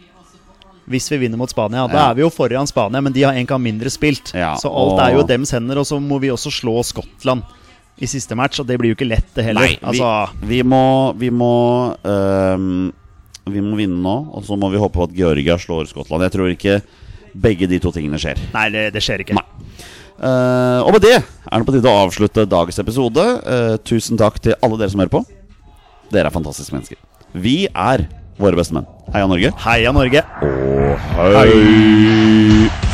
Hvis 0.89 1.11
vi 1.13 1.19
vinner 1.21 1.37
mot 1.37 1.51
Spania. 1.53 1.87
Da 1.87 1.99
Ja. 1.99 2.11
er 2.11 2.15
vi 2.17 2.23
jo 2.23 2.31
foran 2.33 2.67
Spania, 2.67 3.01
men 3.05 3.13
de 3.13 3.23
har 3.27 3.37
en 3.37 3.47
kamp 3.47 3.63
mindre 3.63 3.91
spilt. 3.93 4.33
Ja, 4.35 4.55
så 4.57 4.71
alt 4.73 4.95
og- 4.97 5.01
er 5.05 5.15
jo 5.19 5.23
dems 5.29 5.51
hender, 5.53 5.79
og 5.79 5.85
så 5.87 6.01
må 6.01 6.19
vi 6.21 6.29
også 6.33 6.49
slå 6.51 6.81
Skottland 6.85 7.43
i 8.01 8.07
siste 8.07 8.35
match, 8.37 8.61
og 8.61 8.67
det 8.67 8.79
blir 8.79 8.95
jo 8.95 8.97
ikke 8.97 9.09
lett, 9.09 9.27
det 9.35 9.45
heller. 9.45 9.61
Nei, 9.67 9.77
vi, 9.77 9.87
altså, 9.87 10.31
vi 10.47 10.63
må 10.63 11.15
Vi 11.19 11.31
må 11.31 11.97
um 12.05 12.93
Vi 13.49 13.61
må 13.61 13.77
vinne 13.77 14.03
nå, 14.03 14.17
og 14.35 14.45
så 14.45 14.59
må 14.59 14.71
vi 14.71 14.77
håpe 14.79 14.93
på 14.93 15.05
at 15.09 15.15
Georgia 15.17 15.57
slår 15.57 15.89
Skottland. 15.89 16.23
Jeg 16.23 16.33
tror 16.33 16.51
ikke 16.53 16.83
begge 17.35 17.67
de 17.69 17.79
to 17.79 17.91
tingene 17.91 18.19
skjer. 18.21 18.37
nei, 18.53 18.69
det, 18.69 18.93
det 18.93 19.01
skjer 19.03 19.21
ikke. 19.25 19.37
Eh, 20.19 20.81
og 20.83 20.93
med 20.93 21.01
det 21.05 21.15
er 21.23 21.59
det 21.59 21.67
på 21.67 21.73
tide 21.73 21.89
å 21.89 22.07
avslutte 22.09 22.45
dagens 22.51 22.79
episode. 22.83 23.25
Uh, 23.47 23.77
tusen 23.87 24.19
takk 24.19 24.41
til 24.43 24.55
alle 24.61 24.77
dere 24.77 24.91
som 24.91 25.01
hører 25.01 25.13
på. 25.15 25.25
Dere 26.13 26.31
er 26.31 26.35
fantastiske 26.35 26.75
mennesker. 26.77 27.01
Vi 27.37 27.67
er 27.69 28.07
våre 28.41 28.57
beste 28.59 28.77
menn. 28.77 28.89
Heia 29.13 29.29
Norge. 29.29 29.53
Heia 29.65 29.93
Norge! 29.93 30.25
Og 30.45 31.09
hei! 31.37 32.88